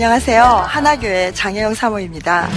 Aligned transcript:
안녕하세요. 0.00 0.42
하나교회 0.42 1.30
장혜영 1.34 1.74
사모입니다. 1.74 2.48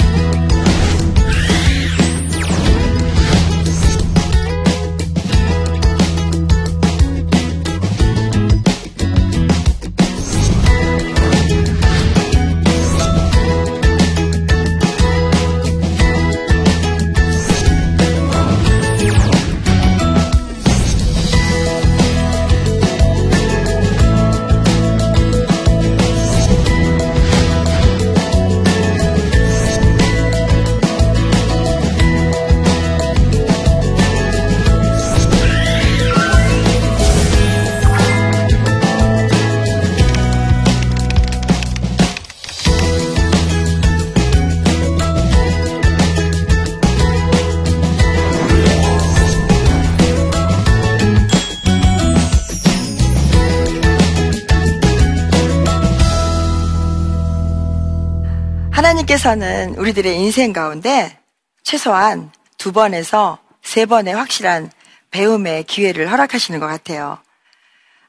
하나님께서는 59.24 59.76
우리들의 59.76 60.20
인생 60.20 60.52
가운데 60.52 61.18
최소한 61.64 62.32
두 62.58 62.74
번에서 62.74 63.40
세 63.62 63.86
번의 63.86 64.14
확실한 64.14 64.70
배움의 65.12 65.64
기회를 65.64 66.12
허락하시는 66.12 66.60
것 66.60 66.68
같아요. 66.68 67.18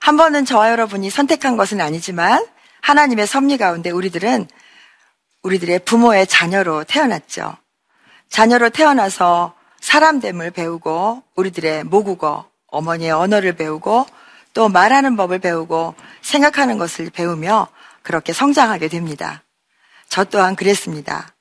한 0.01 0.17
번은 0.17 0.45
저와 0.45 0.71
여러분이 0.73 1.11
선택한 1.11 1.57
것은 1.57 1.81
아니지만 1.81 2.45
하나님의 2.81 3.27
섭리 3.27 3.57
가운데 3.57 3.91
우리들은 3.91 4.49
우리들의 5.43 5.81
부모의 5.81 6.27
자녀로 6.27 6.85
태어났죠. 6.85 7.57
자녀로 8.29 8.71
태어나서 8.71 9.55
사람됨을 9.81 10.51
배우고 10.51 11.23
우리들의 11.37 11.85
모국어, 11.85 12.49
어머니의 12.67 13.13
언어를 13.13 13.55
배우고 13.55 14.07
또 14.53 14.69
말하는 14.69 15.17
법을 15.17 15.39
배우고 15.39 15.95
생각하는 16.23 16.79
것을 16.79 17.11
배우며 17.11 17.69
그렇게 18.03 18.33
성장하게 18.33 18.89
됩니다. 18.89 19.44
저 20.15 20.23
또한 20.23 20.55
그랬습니다. 20.55 21.35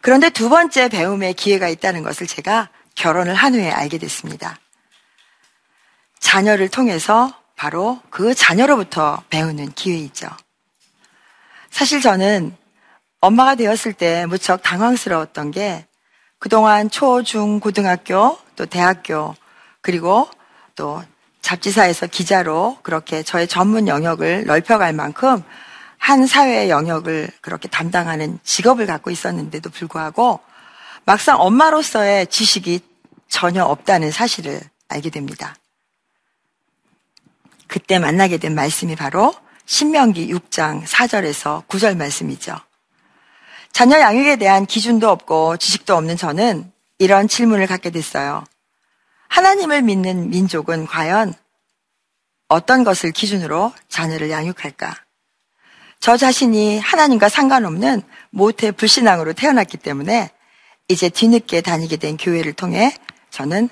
그런데 0.00 0.30
두 0.30 0.48
번째 0.48 0.88
배움의 0.88 1.34
기회가 1.34 1.68
있다는 1.68 2.02
것을 2.02 2.26
제가 2.26 2.68
결혼을 2.96 3.34
한 3.36 3.54
후에 3.54 3.70
알게 3.70 3.98
됐습니다. 3.98 4.58
자녀를 6.18 6.70
통해서 6.70 7.32
바로 7.54 8.00
그 8.10 8.34
자녀로부터 8.34 9.22
배우는 9.30 9.74
기회이죠. 9.74 10.26
사실 11.70 12.00
저는 12.00 12.56
엄마가 13.20 13.54
되었을 13.54 13.92
때 13.92 14.26
무척 14.26 14.60
당황스러웠던 14.64 15.52
게 15.52 15.86
그동안 16.40 16.90
초, 16.90 17.22
중, 17.22 17.60
고등학교, 17.60 18.36
또 18.56 18.66
대학교, 18.66 19.36
그리고 19.82 20.28
또 20.74 21.00
잡지사에서 21.42 22.08
기자로 22.08 22.78
그렇게 22.82 23.22
저의 23.22 23.46
전문 23.46 23.86
영역을 23.86 24.46
넓혀갈 24.46 24.94
만큼 24.94 25.44
한 26.00 26.26
사회의 26.26 26.70
영역을 26.70 27.30
그렇게 27.42 27.68
담당하는 27.68 28.38
직업을 28.42 28.86
갖고 28.86 29.10
있었는데도 29.10 29.68
불구하고 29.68 30.40
막상 31.04 31.38
엄마로서의 31.40 32.26
지식이 32.26 32.80
전혀 33.28 33.64
없다는 33.64 34.10
사실을 34.10 34.60
알게 34.88 35.10
됩니다. 35.10 35.54
그때 37.68 37.98
만나게 37.98 38.38
된 38.38 38.54
말씀이 38.54 38.96
바로 38.96 39.32
신명기 39.66 40.32
6장 40.32 40.84
4절에서 40.84 41.66
9절 41.68 41.96
말씀이죠. 41.98 42.56
자녀 43.70 44.00
양육에 44.00 44.36
대한 44.36 44.66
기준도 44.66 45.08
없고 45.08 45.58
지식도 45.58 45.94
없는 45.94 46.16
저는 46.16 46.72
이런 46.98 47.28
질문을 47.28 47.66
갖게 47.66 47.90
됐어요. 47.90 48.44
하나님을 49.28 49.82
믿는 49.82 50.30
민족은 50.30 50.86
과연 50.86 51.34
어떤 52.48 52.84
것을 52.84 53.12
기준으로 53.12 53.72
자녀를 53.88 54.30
양육할까? 54.30 54.96
저 56.00 56.16
자신이 56.16 56.78
하나님과 56.78 57.28
상관없는 57.28 58.02
모태 58.30 58.72
불신앙으로 58.72 59.34
태어났기 59.34 59.76
때문에 59.76 60.30
이제 60.88 61.10
뒤늦게 61.10 61.60
다니게 61.60 61.98
된 61.98 62.16
교회를 62.16 62.54
통해 62.54 62.94
저는 63.30 63.68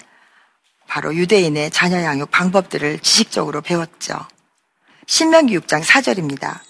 바로 0.86 1.14
유대인의 1.14 1.70
자녀 1.70 2.02
양육 2.02 2.30
방법들을 2.30 2.98
지식적으로 3.00 3.62
배웠죠. 3.62 4.18
신명기 5.06 5.58
6장 5.58 5.82
4절입니다. 5.82 6.60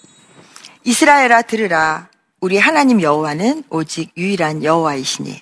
이스라엘아 0.85 1.41
들으라 1.43 2.09
우리 2.39 2.57
하나님 2.57 3.01
여호와는 3.01 3.65
오직 3.69 4.11
유일한 4.15 4.63
여호와이시니. 4.63 5.41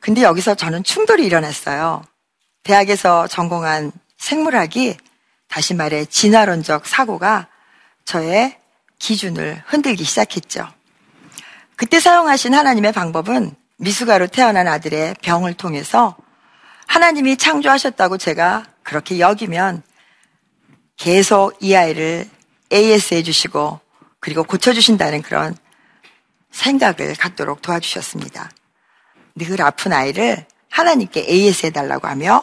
근데 0.00 0.22
여기서 0.22 0.56
저는 0.56 0.82
충돌이 0.82 1.24
일어났어요. 1.24 2.02
대학에서 2.64 3.28
전공한 3.28 3.92
생물학이 4.18 4.96
다시 5.48 5.74
말해 5.74 6.04
진화론적 6.04 6.86
사고가 6.86 7.46
저의 8.04 8.59
기준을 9.00 9.64
흔들기 9.66 10.04
시작했죠. 10.04 10.68
그때 11.74 11.98
사용하신 11.98 12.54
하나님의 12.54 12.92
방법은 12.92 13.56
미숙아로 13.78 14.28
태어난 14.28 14.68
아들의 14.68 15.16
병을 15.22 15.54
통해서 15.54 16.16
하나님이 16.86 17.36
창조하셨다고 17.36 18.18
제가 18.18 18.66
그렇게 18.82 19.18
여기면 19.18 19.82
계속 20.96 21.56
이 21.60 21.74
아이를 21.74 22.28
AS 22.72 23.14
해주시고 23.14 23.80
그리고 24.20 24.44
고쳐주신다는 24.44 25.22
그런 25.22 25.56
생각을 26.50 27.14
갖도록 27.16 27.62
도와주셨습니다. 27.62 28.50
늘 29.36 29.62
아픈 29.62 29.92
아이를 29.92 30.44
하나님께 30.68 31.26
AS 31.26 31.66
해달라고 31.66 32.06
하며 32.06 32.42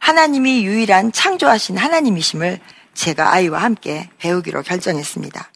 하나님이 0.00 0.66
유일한 0.66 1.12
창조하신 1.12 1.78
하나님이심을 1.78 2.60
제가 2.92 3.32
아이와 3.32 3.62
함께 3.62 4.10
배우기로 4.18 4.62
결정했습니다. 4.62 5.50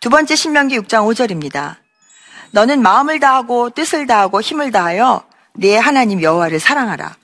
두 0.00 0.08
번째 0.08 0.34
신명기 0.34 0.78
6장 0.80 1.06
5절입니다. 1.06 1.76
너는 2.52 2.80
마음을 2.80 3.20
다하고 3.20 3.70
뜻을 3.70 4.06
다하고 4.06 4.40
힘을 4.40 4.72
다하여 4.72 5.24
네 5.54 5.76
하나님 5.76 6.22
여호와를 6.22 6.58
사랑하라. 6.58 7.16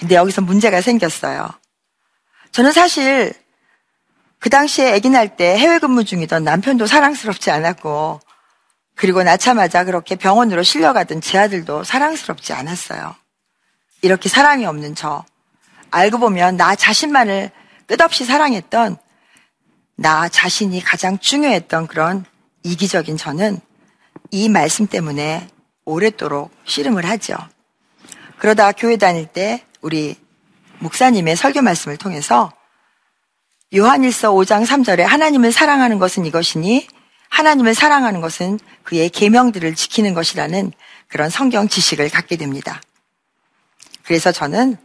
근데 0.00 0.16
여기서 0.16 0.42
문제가 0.42 0.80
생겼어요. 0.80 1.48
저는 2.50 2.72
사실 2.72 3.32
그 4.40 4.50
당시에 4.50 4.92
아기 4.92 5.08
날 5.10 5.36
때 5.36 5.56
해외 5.56 5.78
근무 5.78 6.04
중이던 6.04 6.42
남편도 6.42 6.86
사랑스럽지 6.86 7.52
않았고 7.52 8.20
그리고 8.96 9.22
낳자마자 9.22 9.84
그렇게 9.84 10.16
병원으로 10.16 10.64
실려가던 10.64 11.20
제 11.20 11.38
아들도 11.38 11.84
사랑스럽지 11.84 12.52
않았어요. 12.52 13.14
이렇게 14.02 14.28
사랑이 14.28 14.66
없는 14.66 14.96
저 14.96 15.24
알고 15.92 16.18
보면 16.18 16.56
나 16.56 16.74
자신만을 16.74 17.52
끝없이 17.86 18.24
사랑했던 18.24 18.96
나 19.96 20.28
자신이 20.28 20.82
가장 20.82 21.18
중요했던 21.18 21.86
그런 21.86 22.24
이기적인 22.62 23.16
저는 23.16 23.60
이 24.30 24.48
말씀 24.48 24.86
때문에 24.86 25.48
오랫도록 25.84 26.50
씨름을 26.64 27.04
하죠. 27.10 27.36
그러다 28.38 28.72
교회 28.72 28.96
다닐 28.96 29.26
때 29.26 29.64
우리 29.80 30.16
목사님의 30.78 31.36
설교 31.36 31.62
말씀을 31.62 31.96
통해서 31.96 32.52
요한일서 33.74 34.32
5장 34.32 34.66
3절에 34.66 35.02
하나님을 35.02 35.52
사랑하는 35.52 35.98
것은 35.98 36.26
이것이니 36.26 36.86
하나님을 37.30 37.74
사랑하는 37.74 38.20
것은 38.20 38.58
그의 38.82 39.08
계명들을 39.08 39.74
지키는 39.74 40.12
것이라는 40.12 40.72
그런 41.08 41.30
성경 41.30 41.68
지식을 41.68 42.10
갖게 42.10 42.36
됩니다. 42.36 42.82
그래서 44.04 44.32
저는 44.32 44.76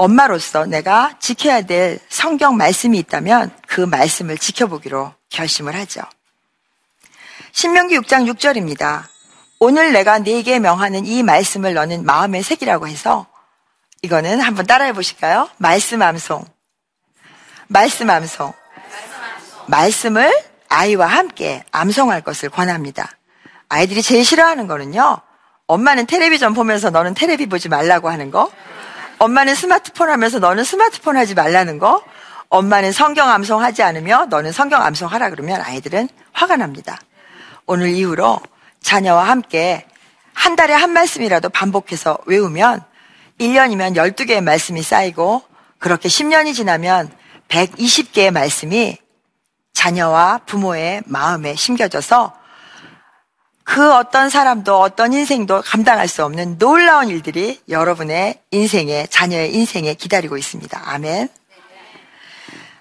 엄마로서 0.00 0.64
내가 0.64 1.12
지켜야 1.18 1.60
될 1.60 2.00
성경 2.08 2.56
말씀이 2.56 2.96
있다면 3.00 3.54
그 3.66 3.82
말씀을 3.82 4.38
지켜보기로 4.38 5.12
결심을 5.28 5.74
하죠. 5.74 6.00
신명기 7.52 7.98
6장 7.98 8.26
6절입니다. 8.32 9.02
오늘 9.58 9.92
내가 9.92 10.18
네게 10.18 10.58
명하는 10.58 11.04
이 11.04 11.22
말씀을 11.22 11.74
너는 11.74 12.06
마음의 12.06 12.42
색이라고 12.42 12.88
해서 12.88 13.26
이거는 14.00 14.40
한번 14.40 14.64
따라해 14.64 14.94
보실까요? 14.94 15.50
말씀 15.58 16.00
암송. 16.00 16.46
말씀 17.66 18.08
암송. 18.08 18.54
말씀을 19.66 20.32
아이와 20.70 21.08
함께 21.08 21.62
암송할 21.72 22.22
것을 22.22 22.48
권합니다. 22.48 23.10
아이들이 23.68 24.00
제일 24.00 24.24
싫어하는 24.24 24.66
거는요. 24.66 25.20
엄마는 25.66 26.06
텔레비전 26.06 26.54
보면서 26.54 26.88
너는 26.88 27.12
텔레비 27.12 27.50
보지 27.50 27.68
말라고 27.68 28.08
하는 28.08 28.30
거. 28.30 28.50
엄마는 29.20 29.54
스마트폰 29.54 30.08
하면서 30.08 30.38
너는 30.38 30.64
스마트폰 30.64 31.16
하지 31.18 31.34
말라는 31.34 31.78
거. 31.78 32.02
엄마는 32.48 32.90
성경 32.90 33.28
암송하지 33.28 33.82
않으며 33.82 34.26
너는 34.30 34.50
성경 34.50 34.82
암송하라 34.82 35.28
그러면 35.28 35.60
아이들은 35.60 36.08
화가 36.32 36.56
납니다. 36.56 36.98
오늘 37.66 37.90
이후로 37.90 38.40
자녀와 38.80 39.28
함께 39.28 39.86
한 40.32 40.56
달에 40.56 40.72
한 40.72 40.90
말씀이라도 40.92 41.50
반복해서 41.50 42.18
외우면 42.24 42.82
1년이면 43.38 43.94
12개의 43.94 44.42
말씀이 44.42 44.82
쌓이고 44.82 45.42
그렇게 45.78 46.08
10년이 46.08 46.54
지나면 46.54 47.10
120개의 47.48 48.30
말씀이 48.30 48.96
자녀와 49.74 50.40
부모의 50.46 51.02
마음에 51.04 51.54
심겨져서 51.54 52.32
그 53.70 53.94
어떤 53.94 54.30
사람도 54.30 54.80
어떤 54.80 55.12
인생도 55.12 55.62
감당할 55.62 56.08
수 56.08 56.24
없는 56.24 56.58
놀라운 56.58 57.08
일들이 57.08 57.60
여러분의 57.68 58.40
인생에, 58.50 59.06
자녀의 59.06 59.54
인생에 59.54 59.94
기다리고 59.94 60.36
있습니다. 60.36 60.82
아멘. 60.84 61.28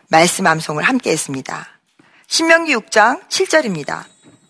말씀 0.08 0.48
암송을 0.48 0.82
함께 0.82 1.12
했습니다. 1.12 1.68
신명기 2.26 2.76
6장 2.76 3.22
7절입니다. 3.30 4.04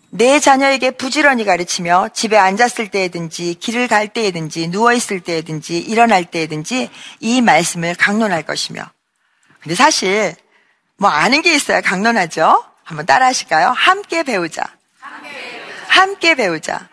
내 0.08 0.40
자녀에게 0.40 0.92
부지런히 0.92 1.44
가르치며 1.44 2.08
집에 2.14 2.38
앉았을 2.38 2.88
때에든지 2.88 3.56
길을 3.60 3.86
갈 3.86 4.08
때에든지 4.08 4.68
누워있을 4.68 5.20
때에든지 5.20 5.78
일어날 5.78 6.24
때에든지 6.24 6.88
이 7.20 7.42
말씀을 7.42 7.94
강론할 7.96 8.44
것이며. 8.44 8.90
근데 9.60 9.74
사실 9.74 10.34
뭐 10.96 11.10
아는 11.10 11.42
게 11.42 11.54
있어야 11.54 11.82
강론하죠? 11.82 12.64
한번 12.82 13.04
따라 13.04 13.26
하실까요? 13.26 13.74
함께 13.76 14.22
배우자. 14.22 14.79
함께 15.90 16.36
배우자. 16.36 16.88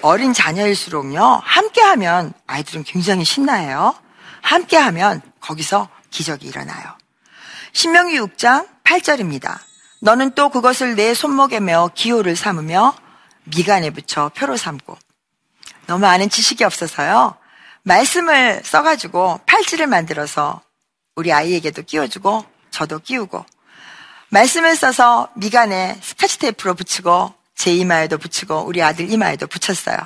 어린 0.00 0.32
자녀일수록요, 0.32 1.42
함께 1.44 1.80
하면 1.80 2.32
아이들은 2.46 2.84
굉장히 2.84 3.24
신나해요. 3.24 3.94
함께 4.40 4.76
하면 4.76 5.20
거기서 5.40 5.88
기적이 6.10 6.46
일어나요. 6.46 6.96
신명기 7.72 8.18
6장 8.20 8.68
8절입니다. 8.84 9.58
너는 10.00 10.34
또 10.34 10.48
그것을 10.48 10.94
내 10.94 11.14
손목에 11.14 11.60
메어 11.60 11.90
기호를 11.92 12.36
삼으며 12.36 12.94
미간에 13.44 13.90
붙여 13.90 14.28
표로 14.30 14.56
삼고. 14.56 14.96
너무 15.86 16.06
아는 16.06 16.30
지식이 16.30 16.64
없어서요. 16.64 17.36
말씀을 17.82 18.62
써가지고 18.64 19.40
팔찌를 19.46 19.88
만들어서 19.88 20.62
우리 21.16 21.32
아이에게도 21.32 21.82
끼워주고 21.82 22.44
저도 22.70 23.00
끼우고 23.00 23.44
말씀을 24.30 24.76
써서 24.76 25.28
미간에 25.34 25.98
스카치 26.00 26.38
테이프로 26.38 26.74
붙이고 26.74 27.41
제 27.54 27.74
이마에도 27.74 28.18
붙이고 28.18 28.64
우리 28.66 28.82
아들 28.82 29.10
이마에도 29.10 29.46
붙였어요. 29.46 29.96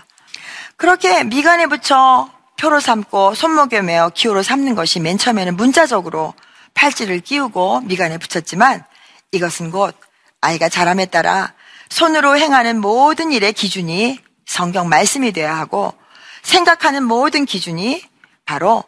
그렇게 0.76 1.24
미간에 1.24 1.66
붙여 1.66 2.30
표로 2.58 2.80
삼고 2.80 3.34
손목에 3.34 3.82
메어 3.82 4.08
기호로 4.10 4.42
삼는 4.42 4.74
것이 4.74 5.00
맨 5.00 5.18
처음에는 5.18 5.56
문자적으로 5.56 6.34
팔찌를 6.74 7.20
끼우고 7.20 7.82
미간에 7.82 8.18
붙였지만 8.18 8.84
이것은 9.32 9.70
곧 9.70 9.96
아이가 10.40 10.68
자람에 10.68 11.06
따라 11.06 11.54
손으로 11.88 12.36
행하는 12.38 12.80
모든 12.80 13.32
일의 13.32 13.52
기준이 13.52 14.20
성경 14.46 14.88
말씀이 14.88 15.32
되어야 15.32 15.56
하고 15.56 15.94
생각하는 16.42 17.02
모든 17.02 17.44
기준이 17.44 18.02
바로 18.44 18.84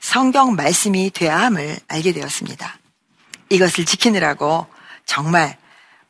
성경 0.00 0.54
말씀이 0.54 1.10
되어야 1.10 1.40
함을 1.40 1.78
알게 1.88 2.12
되었습니다. 2.12 2.78
이것을 3.50 3.84
지키느라고 3.84 4.66
정말 5.06 5.56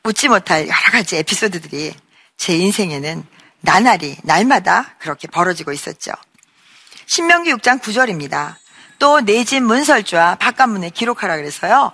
웃지 0.04 0.28
못할 0.28 0.62
여러 0.68 0.90
가지 0.92 1.16
에피소드들이 1.16 1.94
제 2.36 2.56
인생에는 2.56 3.24
나날이, 3.60 4.16
날마다 4.22 4.94
그렇게 4.98 5.26
벌어지고 5.28 5.72
있었죠. 5.72 6.12
신명기 7.06 7.52
6장 7.54 7.80
9절입니다. 7.80 8.54
또 8.98 9.20
내 9.20 9.44
집 9.44 9.62
문설주와 9.62 10.36
바깥문에 10.36 10.90
기록하라 10.90 11.36
그래서요. 11.36 11.92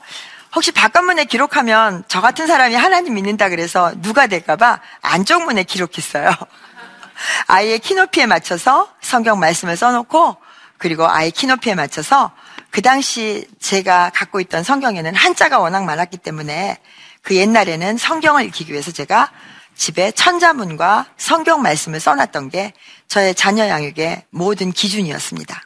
혹시 0.55 0.73
바깥문에 0.73 1.25
기록하면 1.25 2.05
저 2.09 2.21
같은 2.21 2.47
사람이 2.47 2.75
하나님 2.75 3.15
믿는다 3.15 3.49
그래서 3.49 3.93
누가 4.01 4.27
될까봐 4.27 4.81
안쪽 5.03 5.45
문에 5.45 5.65
기록했어요. 5.65 6.31
아이의 7.49 7.79
키높이에 7.81 8.27
맞춰서 8.27 8.91
성경 9.01 9.39
말씀을 9.39 9.77
써놓고 9.77 10.37
그리고 10.79 11.09
아이 11.09 11.31
키높이에 11.31 11.75
맞춰서 11.75 12.31
그 12.71 12.83
당시 12.83 13.47
제가 13.61 14.11
갖고 14.15 14.41
있던 14.41 14.65
성경에는 14.65 15.15
한자가 15.15 15.59
워낙 15.59 15.85
많았기 15.85 16.19
때문에 16.19 16.79
그 17.25 17.35
옛날에는 17.35 17.97
성경을 17.97 18.45
읽기 18.45 18.71
위해서 18.71 18.93
제가 18.93 19.33
집에 19.75 20.13
천자문과 20.13 21.07
성경 21.17 21.63
말씀을 21.63 21.99
써놨던 21.99 22.51
게 22.51 22.73
저의 23.09 23.35
자녀 23.35 23.67
양육의 23.67 24.25
모든 24.31 24.71
기준이었습니다. 24.71 25.63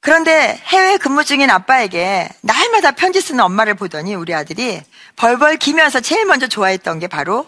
그런데 0.00 0.60
해외 0.66 0.96
근무 0.96 1.24
중인 1.24 1.48
아빠에게 1.48 2.28
날마다 2.40 2.92
편지 2.92 3.20
쓰는 3.20 3.44
엄마를 3.44 3.74
보더니 3.74 4.14
우리 4.14 4.34
아들이 4.34 4.82
벌벌 5.16 5.58
기면서 5.58 6.00
제일 6.00 6.24
먼저 6.26 6.46
좋아했던 6.46 6.98
게 6.98 7.06
바로 7.06 7.46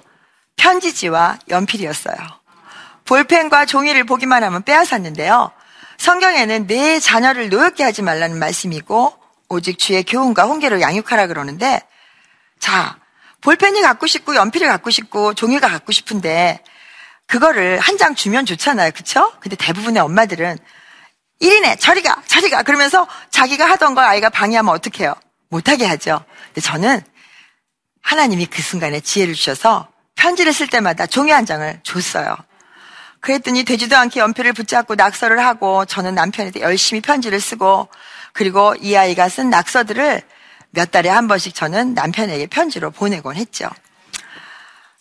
편지지와 0.56 1.38
연필이었어요. 1.48 2.16
볼펜과 3.04 3.66
종이를 3.66 4.04
보기만 4.04 4.44
하면 4.44 4.62
빼앗았는데요. 4.62 5.50
성경에는 5.98 6.66
내 6.66 7.00
자녀를 7.00 7.48
노엽게 7.48 7.82
하지 7.82 8.02
말라는 8.02 8.38
말씀이고 8.38 9.14
오직 9.48 9.78
주의 9.78 10.02
교훈과 10.02 10.44
훈계로 10.44 10.80
양육하라 10.80 11.28
그러는데 11.28 11.82
자, 12.60 12.98
볼펜이 13.40 13.80
갖고 13.82 14.06
싶고 14.06 14.34
연필이 14.34 14.66
갖고 14.66 14.90
싶고 14.90 15.34
종이가 15.34 15.68
갖고 15.68 15.92
싶은데 15.92 16.62
그거를 17.26 17.78
한 17.78 17.96
장 17.96 18.14
주면 18.14 18.46
좋잖아요. 18.46 18.90
그쵸? 18.92 19.32
근데 19.40 19.56
대부분의 19.56 20.02
엄마들은 20.02 20.58
1인에 21.40 21.78
저리가 21.80 22.22
저리가 22.26 22.62
그러면서 22.62 23.06
자기가 23.30 23.68
하던 23.70 23.94
걸 23.94 24.04
아이가 24.04 24.28
방해하면 24.30 24.72
어떡 24.74 25.00
해요? 25.00 25.14
못하게 25.48 25.86
하죠. 25.86 26.24
근데 26.48 26.60
저는 26.60 27.00
하나님이 28.02 28.46
그 28.46 28.62
순간에 28.62 29.00
지혜를 29.00 29.34
주셔서 29.34 29.88
편지를 30.14 30.52
쓸 30.52 30.66
때마다 30.68 31.06
종이 31.06 31.30
한 31.30 31.44
장을 31.46 31.80
줬어요. 31.82 32.36
그랬더니 33.20 33.64
되지도 33.64 33.96
않게 33.96 34.20
연필을 34.20 34.52
붙잡고 34.52 34.94
낙서를 34.94 35.44
하고 35.44 35.84
저는 35.84 36.14
남편한테 36.14 36.60
열심히 36.60 37.00
편지를 37.00 37.40
쓰고 37.40 37.88
그리고 38.32 38.74
이 38.80 38.94
아이가 38.94 39.28
쓴 39.28 39.50
낙서들을 39.50 40.22
몇 40.76 40.90
달에 40.90 41.08
한 41.08 41.26
번씩 41.26 41.54
저는 41.54 41.94
남편에게 41.94 42.48
편지로 42.48 42.90
보내곤 42.90 43.36
했죠. 43.36 43.66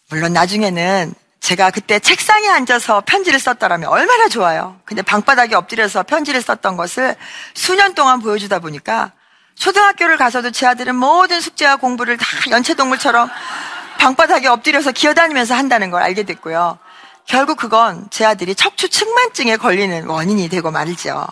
물론 0.10 0.32
나중에는 0.32 1.14
제가 1.42 1.70
그때 1.70 2.00
책상에 2.00 2.48
앉아서 2.48 3.04
편지를 3.06 3.40
썼더라면 3.40 3.90
얼마나 3.90 4.30
좋아요. 4.30 4.80
근데 4.86 5.02
방바닥에 5.02 5.54
엎드려서 5.54 6.04
편지를 6.04 6.42
썼던 6.42 6.78
것을 6.78 7.18
수년 7.54 7.94
동안 7.94 8.22
보여주다 8.22 8.60
보니까 8.60 9.12
초등학교를 9.56 10.16
가서도 10.16 10.52
제 10.52 10.66
아들은 10.66 10.96
모든 10.96 11.42
숙제와 11.42 11.76
공부를 11.76 12.16
다 12.16 12.26
연체동물처럼 12.52 13.30
방바닥에 14.00 14.48
엎드려서 14.48 14.94
기어다니면서 14.94 15.56
한다는 15.56 15.92
걸 15.92 16.02
알게 16.04 16.24
됐고요. 16.24 16.80
결국 17.26 17.58
그건 17.58 18.08
제 18.12 18.24
아들이 18.24 18.56
척추 18.56 18.88
측만증에 18.88 19.58
걸리는 19.58 20.06
원인이 20.06 20.48
되고 20.48 20.72
말이죠. 20.72 21.28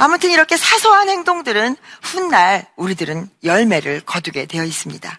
아무튼 0.00 0.30
이렇게 0.30 0.56
사소한 0.56 1.08
행동들은 1.08 1.76
훗날 2.02 2.66
우리들은 2.76 3.28
열매를 3.42 4.00
거두게 4.06 4.46
되어 4.46 4.62
있습니다. 4.62 5.18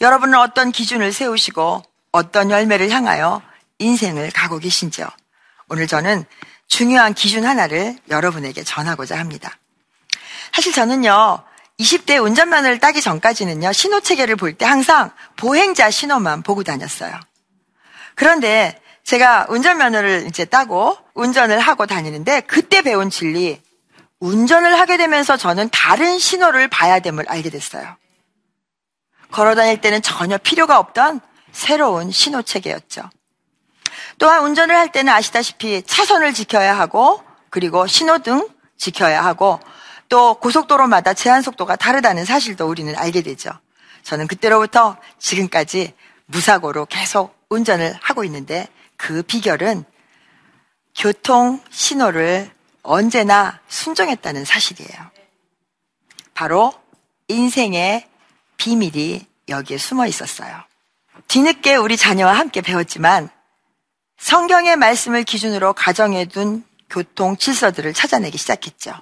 여러분은 0.00 0.38
어떤 0.38 0.70
기준을 0.70 1.12
세우시고 1.12 1.82
어떤 2.12 2.50
열매를 2.52 2.90
향하여 2.90 3.42
인생을 3.80 4.30
가고 4.30 4.58
계신지요? 4.58 5.08
오늘 5.68 5.88
저는 5.88 6.24
중요한 6.68 7.14
기준 7.14 7.44
하나를 7.44 7.98
여러분에게 8.08 8.62
전하고자 8.62 9.18
합니다. 9.18 9.58
사실 10.54 10.72
저는요, 10.72 11.42
20대 11.80 12.22
운전면허를 12.22 12.78
따기 12.78 13.00
전까지는요, 13.00 13.72
신호체계를 13.72 14.36
볼 14.36 14.56
때 14.56 14.64
항상 14.64 15.10
보행자 15.36 15.90
신호만 15.90 16.42
보고 16.42 16.62
다녔어요. 16.62 17.12
그런데 18.14 18.80
제가 19.02 19.46
운전면허를 19.48 20.26
이제 20.28 20.44
따고 20.44 20.96
운전을 21.14 21.58
하고 21.58 21.86
다니는데 21.86 22.42
그때 22.42 22.82
배운 22.82 23.10
진리, 23.10 23.60
운전을 24.20 24.78
하게 24.78 24.96
되면서 24.96 25.36
저는 25.36 25.68
다른 25.70 26.18
신호를 26.18 26.68
봐야 26.68 27.00
됨을 27.00 27.26
알게 27.28 27.50
됐어요. 27.50 27.96
걸어 29.30 29.54
다닐 29.54 29.80
때는 29.80 30.02
전혀 30.02 30.38
필요가 30.38 30.78
없던 30.78 31.20
새로운 31.52 32.10
신호 32.10 32.42
체계였죠. 32.42 33.10
또한 34.18 34.42
운전을 34.44 34.74
할 34.74 34.92
때는 34.92 35.12
아시다시피 35.12 35.82
차선을 35.82 36.32
지켜야 36.32 36.78
하고 36.78 37.22
그리고 37.50 37.86
신호등 37.86 38.48
지켜야 38.76 39.24
하고 39.24 39.60
또 40.08 40.34
고속도로마다 40.34 41.14
제한 41.14 41.42
속도가 41.42 41.76
다르다는 41.76 42.24
사실도 42.24 42.66
우리는 42.66 42.94
알게 42.96 43.22
되죠. 43.22 43.50
저는 44.02 44.26
그때로부터 44.28 44.96
지금까지 45.18 45.94
무사고로 46.26 46.86
계속 46.86 47.36
운전을 47.48 47.96
하고 48.00 48.24
있는데 48.24 48.68
그 48.96 49.22
비결은 49.22 49.84
교통 50.94 51.60
신호를 51.70 52.50
언제나 52.86 53.60
순종했다는 53.68 54.44
사실이에요. 54.44 55.10
바로 56.34 56.72
인생의 57.28 58.06
비밀이 58.56 59.26
여기에 59.48 59.78
숨어 59.78 60.06
있었어요. 60.06 60.62
뒤늦게 61.28 61.76
우리 61.76 61.96
자녀와 61.96 62.32
함께 62.32 62.60
배웠지만 62.60 63.28
성경의 64.18 64.76
말씀을 64.76 65.24
기준으로 65.24 65.72
가정에 65.72 66.26
둔 66.26 66.64
교통 66.88 67.36
질서들을 67.36 67.92
찾아내기 67.92 68.38
시작했죠. 68.38 68.92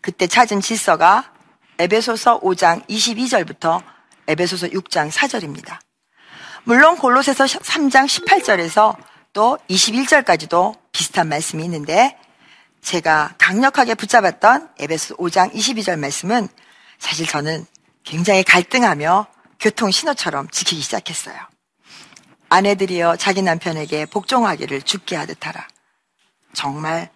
그때 0.00 0.26
찾은 0.26 0.60
질서가 0.60 1.32
에베소서 1.78 2.40
5장 2.40 2.86
22절부터 2.88 3.82
에베소서 4.28 4.68
6장 4.68 5.10
4절입니다. 5.10 5.78
물론 6.64 6.96
골로새서 6.96 7.44
3장 7.44 8.06
18절에서 8.06 8.96
또 9.32 9.58
21절까지도 9.68 10.78
비슷한 10.92 11.28
말씀이 11.28 11.64
있는데 11.64 12.16
제가 12.84 13.34
강력하게 13.38 13.94
붙잡았던 13.94 14.68
에베소 14.78 15.16
5장 15.16 15.52
22절 15.54 15.98
말씀은 15.98 16.48
사실 16.98 17.26
저는 17.26 17.64
굉장히 18.04 18.44
갈등하며 18.44 19.26
교통 19.58 19.90
신호처럼 19.90 20.50
지키기 20.50 20.82
시작했어요. 20.82 21.34
아내들이여 22.50 23.16
자기 23.16 23.40
남편에게 23.40 24.04
복종하기를 24.06 24.82
죽게 24.82 25.16
하듯 25.16 25.46
하라. 25.46 25.66
정말 26.52 27.10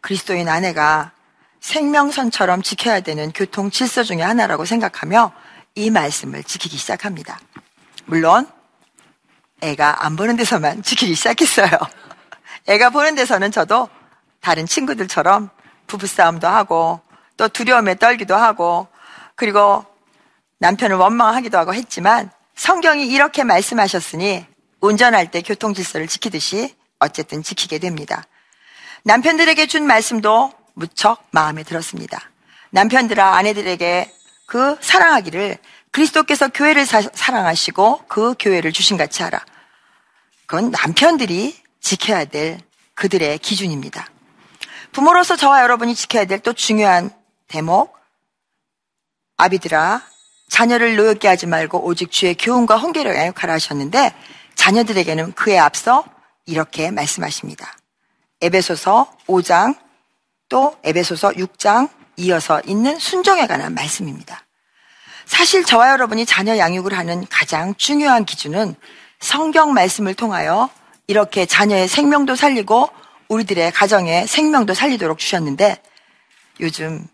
그리스도인 0.00 0.48
아내가 0.48 1.12
생명선처럼 1.60 2.62
지켜야 2.62 3.00
되는 3.00 3.30
교통 3.32 3.70
질서 3.70 4.02
중의 4.02 4.24
하나라고 4.24 4.64
생각하며 4.64 5.32
이 5.74 5.90
말씀을 5.90 6.42
지키기 6.42 6.78
시작합니다. 6.78 7.38
물론 8.06 8.48
애가 9.60 10.06
안 10.06 10.16
보는 10.16 10.36
데서만 10.36 10.82
지키기 10.82 11.14
시작했어요. 11.14 11.68
애가 12.66 12.90
보는 12.90 13.14
데서는 13.14 13.52
저도 13.52 13.88
다른 14.42 14.66
친구들처럼 14.66 15.48
부부싸움도 15.86 16.46
하고 16.46 17.00
또 17.36 17.48
두려움에 17.48 17.94
떨기도 17.94 18.36
하고 18.36 18.88
그리고 19.36 19.86
남편을 20.58 20.96
원망하기도 20.96 21.56
하고 21.56 21.74
했지만 21.74 22.30
성경이 22.54 23.06
이렇게 23.06 23.44
말씀하셨으니 23.44 24.44
운전할 24.80 25.30
때 25.30 25.42
교통 25.42 25.74
질서를 25.74 26.08
지키듯이 26.08 26.74
어쨌든 26.98 27.42
지키게 27.42 27.78
됩니다. 27.78 28.24
남편들에게 29.04 29.66
준 29.66 29.86
말씀도 29.86 30.52
무척 30.74 31.24
마음에 31.30 31.62
들었습니다. 31.62 32.20
남편들아 32.70 33.36
아내들에게 33.36 34.12
그 34.46 34.76
사랑하기를 34.80 35.58
그리스도께서 35.92 36.48
교회를 36.48 36.84
사, 36.84 37.00
사랑하시고 37.00 38.04
그 38.08 38.34
교회를 38.38 38.72
주신 38.72 38.96
같이 38.96 39.22
하라. 39.22 39.44
그건 40.46 40.70
남편들이 40.70 41.56
지켜야 41.80 42.24
될 42.24 42.60
그들의 42.94 43.38
기준입니다. 43.38 44.06
부모로서 44.92 45.36
저와 45.36 45.62
여러분이 45.62 45.94
지켜야 45.94 46.24
될 46.24 46.40
또 46.40 46.52
중요한 46.52 47.10
대목. 47.48 47.96
아비들아, 49.36 50.02
자녀를 50.48 50.96
노엽게 50.96 51.28
하지 51.28 51.46
말고 51.46 51.84
오직 51.84 52.10
주의 52.10 52.34
교훈과 52.34 52.76
홍계를 52.76 53.14
양육하라 53.16 53.54
하셨는데 53.54 54.14
자녀들에게는 54.54 55.32
그에 55.32 55.58
앞서 55.58 56.04
이렇게 56.46 56.90
말씀하십니다. 56.90 57.72
에베소서 58.40 59.10
5장 59.26 59.76
또 60.48 60.76
에베소서 60.82 61.30
6장 61.30 61.88
이어서 62.18 62.60
있는 62.66 62.98
순종에 62.98 63.46
관한 63.46 63.74
말씀입니다. 63.74 64.44
사실 65.24 65.64
저와 65.64 65.92
여러분이 65.92 66.26
자녀 66.26 66.58
양육을 66.58 66.96
하는 66.96 67.26
가장 67.30 67.74
중요한 67.76 68.24
기준은 68.24 68.74
성경 69.20 69.72
말씀을 69.72 70.14
통하여 70.14 70.68
이렇게 71.06 71.46
자녀의 71.46 71.88
생명도 71.88 72.36
살리고 72.36 72.90
우리들의 73.32 73.72
가정에 73.72 74.26
생명도 74.26 74.74
살리도록 74.74 75.18
주셨는데 75.18 75.82
요즘 76.60 77.06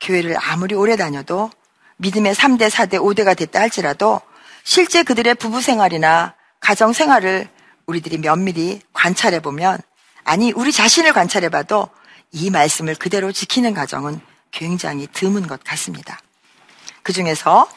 교회를 0.00 0.36
아무리 0.38 0.74
오래 0.74 0.96
다녀도 0.96 1.50
믿음의 1.98 2.34
3대, 2.34 2.68
4대, 2.68 2.94
5대가 2.94 3.36
됐다 3.36 3.60
할지라도 3.60 4.20
실제 4.64 5.02
그들의 5.02 5.36
부부 5.36 5.60
생활이나 5.62 6.34
가정 6.60 6.92
생활을 6.92 7.48
우리들이 7.86 8.18
면밀히 8.18 8.80
관찰해 8.92 9.40
보면 9.40 9.78
아니 10.24 10.52
우리 10.52 10.72
자신을 10.72 11.12
관찰해 11.12 11.48
봐도 11.48 11.88
이 12.32 12.50
말씀을 12.50 12.94
그대로 12.94 13.30
지키는 13.32 13.74
가정은 13.74 14.20
굉장히 14.50 15.06
드문 15.12 15.46
것 15.46 15.62
같습니다. 15.64 16.18
그 17.02 17.12
중에서 17.12 17.68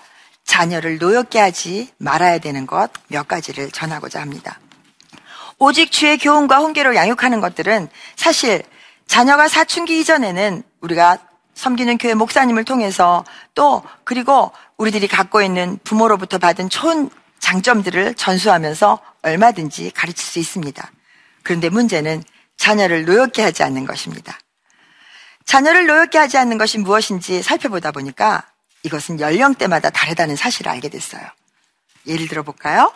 자녀를 0.43 0.97
노엽게 0.99 1.39
하지 1.39 1.89
말아야 1.97 2.39
되는 2.39 2.65
것 2.65 2.91
몇 3.07 3.27
가지를 3.27 3.71
전하고자 3.71 4.21
합니다. 4.21 4.59
오직 5.57 5.91
주의 5.91 6.17
교훈과 6.17 6.59
훈계로 6.59 6.95
양육하는 6.95 7.39
것들은 7.39 7.89
사실 8.15 8.63
자녀가 9.07 9.47
사춘기 9.47 9.99
이전에는 9.99 10.63
우리가 10.81 11.17
섬기는 11.53 11.97
교회 11.97 12.13
목사님을 12.13 12.65
통해서 12.65 13.23
또 13.53 13.83
그리고 14.03 14.51
우리들이 14.77 15.07
갖고 15.07 15.41
있는 15.41 15.79
부모로부터 15.83 16.37
받은 16.37 16.69
좋은 16.69 17.09
장점들을 17.39 18.15
전수하면서 18.15 18.99
얼마든지 19.21 19.91
가르칠 19.91 20.25
수 20.25 20.39
있습니다. 20.39 20.91
그런데 21.43 21.69
문제는 21.69 22.23
자녀를 22.57 23.05
노엽게 23.05 23.41
하지 23.41 23.63
않는 23.63 23.85
것입니다. 23.85 24.37
자녀를 25.45 25.85
노엽게 25.85 26.17
하지 26.17 26.37
않는 26.37 26.57
것이 26.57 26.79
무엇인지 26.79 27.43
살펴보다 27.43 27.91
보니까 27.91 28.45
이것은 28.83 29.19
연령대마다 29.19 29.89
다르다는 29.91 30.35
사실을 30.35 30.71
알게 30.71 30.89
됐어요. 30.89 31.23
예를 32.07 32.27
들어 32.27 32.43
볼까요? 32.43 32.91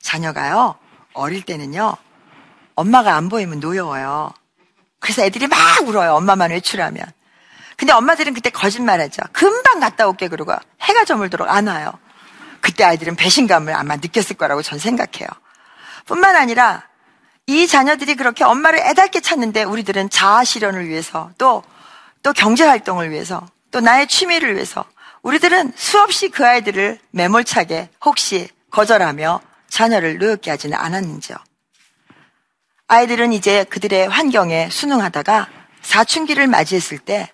자녀가요, 0.00 0.76
어릴 1.14 1.42
때는요, 1.42 1.96
엄마가 2.74 3.14
안 3.14 3.28
보이면 3.28 3.60
노여워요. 3.60 4.32
그래서 4.98 5.22
애들이 5.22 5.46
막 5.46 5.58
울어요. 5.86 6.14
엄마만 6.14 6.50
외출하면. 6.50 7.04
근데 7.76 7.92
엄마들은 7.92 8.34
그때 8.34 8.50
거짓말하죠. 8.50 9.22
금방 9.32 9.80
갔다 9.80 10.06
올게 10.06 10.28
그러고 10.28 10.54
해가 10.80 11.04
저물도록 11.04 11.48
안 11.48 11.66
와요. 11.66 11.92
그때 12.60 12.84
아이들은 12.84 13.16
배신감을 13.16 13.74
아마 13.74 13.96
느꼈을 13.96 14.36
거라고 14.36 14.62
전 14.62 14.78
생각해요. 14.78 15.28
뿐만 16.06 16.36
아니라 16.36 16.86
이 17.46 17.66
자녀들이 17.66 18.14
그렇게 18.14 18.44
엄마를 18.44 18.78
애달게 18.78 19.20
찾는데 19.20 19.64
우리들은 19.64 20.10
자아 20.10 20.44
실현을 20.44 20.88
위해서 20.88 21.30
또, 21.38 21.64
또 22.22 22.32
경제 22.32 22.64
활동을 22.64 23.10
위해서 23.10 23.44
또 23.72 23.80
나의 23.80 24.06
취미를 24.06 24.54
위해서 24.54 24.84
우리들은 25.22 25.72
수없이 25.74 26.28
그 26.28 26.46
아이들을 26.46 27.00
매몰차게 27.10 27.90
혹시 28.04 28.48
거절하며 28.70 29.40
자녀를 29.72 30.18
노엽게 30.18 30.50
하지는 30.50 30.76
않았는지요. 30.76 31.36
아이들은 32.88 33.32
이제 33.32 33.64
그들의 33.64 34.06
환경에 34.06 34.68
순응하다가 34.68 35.48
사춘기를 35.80 36.46
맞이했을 36.46 36.98
때 36.98 37.32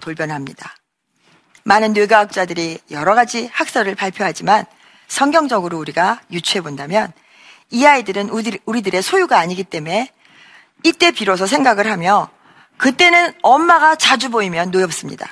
돌변합니다. 0.00 0.76
많은 1.64 1.92
뇌과학자들이 1.92 2.78
여러 2.92 3.16
가지 3.16 3.50
학설을 3.52 3.96
발표하지만 3.96 4.66
성경적으로 5.08 5.78
우리가 5.78 6.20
유추해 6.30 6.62
본다면 6.62 7.12
이 7.70 7.84
아이들은 7.84 8.30
우리들의 8.30 9.02
소유가 9.02 9.40
아니기 9.40 9.64
때문에 9.64 10.12
이때 10.84 11.10
비로소 11.10 11.46
생각을 11.46 11.90
하며 11.90 12.30
그때는 12.78 13.34
엄마가 13.42 13.96
자주 13.96 14.30
보이면 14.30 14.70
노엽습니다. 14.70 15.28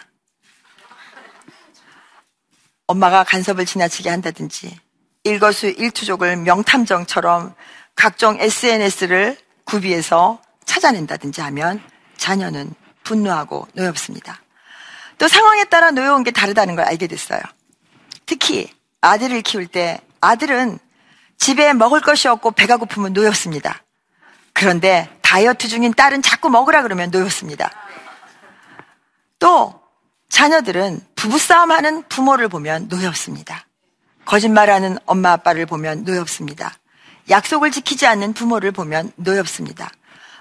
엄마가 2.88 3.22
간섭을 3.22 3.64
지나치게 3.64 4.10
한다든지 4.10 4.76
일거수 5.28 5.66
일투족을 5.66 6.36
명탐정처럼 6.36 7.54
각종 7.94 8.40
SNS를 8.40 9.36
구비해서 9.64 10.40
찾아낸다든지 10.64 11.40
하면 11.42 11.82
자녀는 12.16 12.72
분노하고 13.04 13.68
노엽습니다. 13.74 14.40
또 15.18 15.28
상황에 15.28 15.64
따라 15.64 15.90
노여운 15.90 16.22
게 16.24 16.30
다르다는 16.30 16.76
걸 16.76 16.84
알게 16.84 17.06
됐어요. 17.06 17.40
특히 18.26 18.72
아들을 19.00 19.42
키울 19.42 19.66
때 19.66 20.00
아들은 20.20 20.78
집에 21.36 21.72
먹을 21.72 22.00
것이 22.00 22.28
없고 22.28 22.52
배가 22.52 22.76
고프면 22.76 23.12
노엽습니다. 23.12 23.82
그런데 24.52 25.08
다이어트 25.22 25.68
중인 25.68 25.94
딸은 25.94 26.22
자꾸 26.22 26.48
먹으라 26.50 26.82
그러면 26.82 27.10
노엽습니다. 27.10 27.70
또 29.38 29.80
자녀들은 30.30 31.00
부부싸움 31.14 31.70
하는 31.70 32.02
부모를 32.08 32.48
보면 32.48 32.88
노엽습니다. 32.88 33.67
거짓말하는 34.28 34.98
엄마 35.06 35.32
아빠를 35.32 35.64
보면 35.64 36.04
노엽습니다. 36.04 36.74
약속을 37.30 37.70
지키지 37.70 38.06
않는 38.06 38.34
부모를 38.34 38.72
보면 38.72 39.10
노엽습니다. 39.16 39.90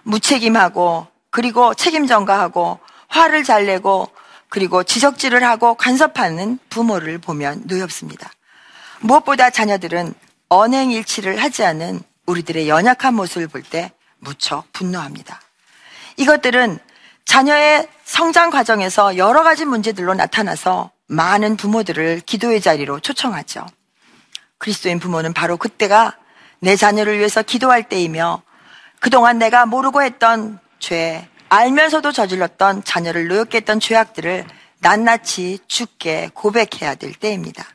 무책임하고 0.03 1.07
그리고 1.29 1.73
책임 1.73 2.05
전가하고 2.05 2.79
화를 3.07 3.45
잘 3.45 3.65
내고 3.65 4.09
그리고 4.49 4.83
지적질을 4.83 5.41
하고 5.41 5.75
간섭하는 5.75 6.59
부모를 6.69 7.17
보면 7.17 7.63
노엽습니다. 7.65 8.29
무엇보다 8.99 9.51
자녀들은 9.51 10.13
언행일치를 10.49 11.41
하지 11.41 11.63
않은 11.63 12.01
우리들의 12.25 12.67
연약한 12.67 13.13
모습을 13.13 13.47
볼 13.47 13.63
때 13.63 13.93
무척 14.19 14.65
분노합니다. 14.73 15.39
이것들은 16.17 16.79
자녀의 17.23 17.87
성장 18.03 18.49
과정에서 18.49 19.15
여러 19.15 19.43
가지 19.43 19.63
문제들로 19.63 20.13
나타나서 20.13 20.91
많은 21.07 21.55
부모들을 21.55 22.21
기도의 22.25 22.59
자리로 22.59 22.99
초청하죠. 22.99 23.65
그리스도인 24.57 24.99
부모는 24.99 25.33
바로 25.33 25.57
그때가 25.57 26.17
내 26.59 26.75
자녀를 26.75 27.17
위해서 27.17 27.41
기도할 27.41 27.87
때이며 27.87 28.41
그동안 28.99 29.37
내가 29.37 29.65
모르고 29.65 30.01
했던 30.01 30.59
죄, 30.79 31.27
알면서도 31.49 32.11
저질렀던 32.11 32.83
자녀를 32.83 33.27
노엽게 33.27 33.57
했던 33.57 33.79
죄악들을 33.79 34.45
낱낱이 34.79 35.59
죽게 35.67 36.31
고백해야 36.33 36.95
될 36.95 37.13
때입니다. 37.13 37.65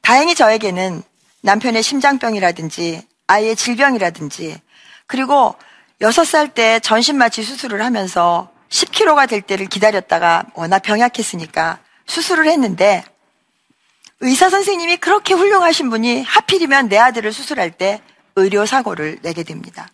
다행히 0.00 0.34
저에게는 0.34 1.02
남편의 1.42 1.82
심장병이라든지 1.82 3.02
아이의 3.26 3.56
질병이라든지 3.56 4.60
그리고 5.06 5.54
6살 6.00 6.54
때 6.54 6.80
전신마취 6.80 7.42
수술을 7.42 7.82
하면서 7.84 8.50
10kg가 8.70 9.28
될 9.28 9.42
때를 9.42 9.66
기다렸다가 9.66 10.44
워낙 10.54 10.80
병약했으니까 10.80 11.78
수술을 12.06 12.46
했는데 12.46 13.04
의사 14.24 14.48
선생님이 14.48 14.98
그렇게 14.98 15.34
훌륭하신 15.34 15.90
분이 15.90 16.22
하필이면 16.22 16.88
내 16.88 16.96
아들을 16.96 17.32
수술할 17.32 17.72
때 17.72 18.00
의료 18.36 18.64
사고를 18.64 19.18
내게 19.20 19.42
됩니다. 19.42 19.88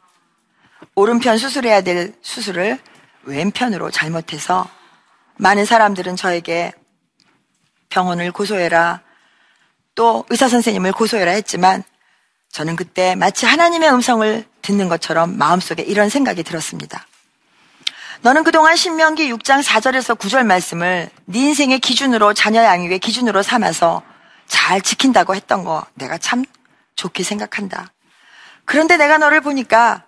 오른편 0.94 1.38
수술해야 1.38 1.80
될 1.80 2.12
수술을 2.20 2.78
왼편으로 3.22 3.90
잘못해서 3.90 4.68
많은 5.38 5.64
사람들은 5.64 6.16
저에게 6.16 6.72
병원을 7.88 8.30
고소해라 8.32 9.00
또 9.94 10.26
의사 10.28 10.46
선생님을 10.46 10.92
고소해라 10.92 11.30
했지만 11.32 11.82
저는 12.52 12.76
그때 12.76 13.14
마치 13.14 13.46
하나님의 13.46 13.90
음성을 13.90 14.44
듣는 14.60 14.90
것처럼 14.90 15.38
마음속에 15.38 15.82
이런 15.82 16.10
생각이 16.10 16.42
들었습니다. 16.42 17.06
너는 18.20 18.44
그동안 18.44 18.76
신명기 18.76 19.32
6장 19.32 19.62
4절에서 19.62 20.18
9절 20.18 20.44
말씀을 20.44 21.08
네 21.24 21.38
인생의 21.38 21.78
기준으로 21.78 22.34
자녀 22.34 22.62
양육의 22.62 22.98
기준으로 22.98 23.42
삼아서 23.42 24.02
잘 24.48 24.80
지킨다고 24.80 25.34
했던 25.34 25.64
거 25.64 25.84
내가 25.94 26.18
참 26.18 26.44
좋게 26.96 27.22
생각한다. 27.22 27.92
그런데 28.64 28.96
내가 28.96 29.18
너를 29.18 29.40
보니까 29.40 30.04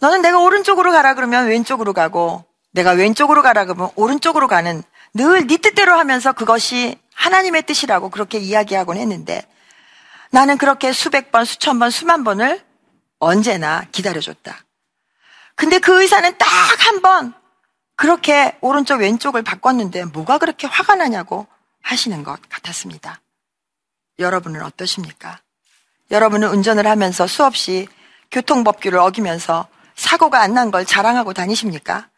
너는 0.00 0.22
내가 0.22 0.38
오른쪽으로 0.38 0.92
가라 0.92 1.14
그러면 1.14 1.46
왼쪽으로 1.48 1.92
가고 1.92 2.44
내가 2.72 2.92
왼쪽으로 2.92 3.42
가라 3.42 3.64
그러면 3.64 3.90
오른쪽으로 3.96 4.46
가는 4.46 4.82
늘 5.14 5.46
네 5.46 5.56
뜻대로 5.56 5.98
하면서 5.98 6.32
그것이 6.32 6.98
하나님의 7.14 7.62
뜻이라고 7.62 8.10
그렇게 8.10 8.38
이야기하곤 8.38 8.96
했는데 8.98 9.42
나는 10.30 10.58
그렇게 10.58 10.92
수백 10.92 11.32
번, 11.32 11.44
수천 11.44 11.78
번, 11.78 11.90
수만 11.90 12.22
번을 12.22 12.62
언제나 13.18 13.84
기다려줬다. 13.90 14.56
근데 15.56 15.78
그 15.78 16.00
의사는 16.02 16.36
딱 16.38 16.46
한 16.46 17.00
번 17.02 17.34
그렇게 17.96 18.56
오른쪽 18.60 19.00
왼쪽을 19.00 19.42
바꿨는데 19.42 20.04
뭐가 20.04 20.38
그렇게 20.38 20.66
화가 20.68 20.94
나냐고 20.94 21.46
하시는 21.82 22.22
것 22.22 22.38
같았습니다. 22.48 23.20
여러분은 24.18 24.62
어떠십니까? 24.62 25.38
여러분은 26.10 26.48
운전을 26.48 26.86
하면서 26.86 27.26
수없이 27.26 27.88
교통법규를 28.30 28.98
어기면서 28.98 29.68
사고가 29.94 30.40
안 30.40 30.54
난 30.54 30.70
걸 30.70 30.84
자랑하고 30.84 31.32
다니십니까? 31.32 32.08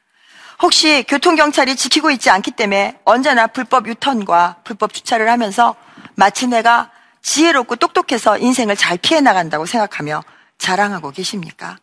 혹시 0.62 1.04
교통경찰이 1.08 1.76
지키고 1.76 2.10
있지 2.10 2.30
않기 2.30 2.52
때문에 2.52 2.98
언제나 3.04 3.46
불법 3.46 3.88
유턴과 3.88 4.58
불법 4.64 4.92
주차를 4.92 5.28
하면서 5.30 5.74
마치 6.14 6.46
내가 6.46 6.90
지혜롭고 7.22 7.76
똑똑해서 7.76 8.38
인생을 8.38 8.76
잘 8.76 8.98
피해 8.98 9.20
나간다고 9.20 9.66
생각하며 9.66 10.22
자랑하고 10.58 11.10
계십니까? 11.10 11.78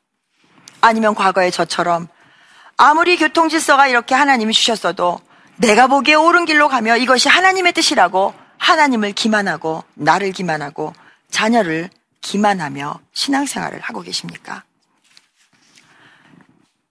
아니면 0.81 1.15
과거에 1.15 1.49
저처럼 1.49 2.07
아무리 2.77 3.17
교통 3.17 3.49
질서가 3.49 3.87
이렇게 3.87 4.13
하나님이 4.13 4.53
주셨어도 4.53 5.19
내가 5.55 5.87
보기에 5.87 6.13
옳은 6.13 6.45
길로 6.45 6.67
가며 6.69 6.97
이것이 6.97 7.29
하나님의 7.29 7.73
뜻이라고 7.73 8.33
하나님을 8.57 9.13
기만하고 9.13 9.83
나를 9.93 10.31
기만하고 10.31 10.93
자녀를 11.29 11.89
기만하며 12.21 12.99
신앙생활을 13.13 13.79
하고 13.79 14.01
계십니까? 14.01 14.63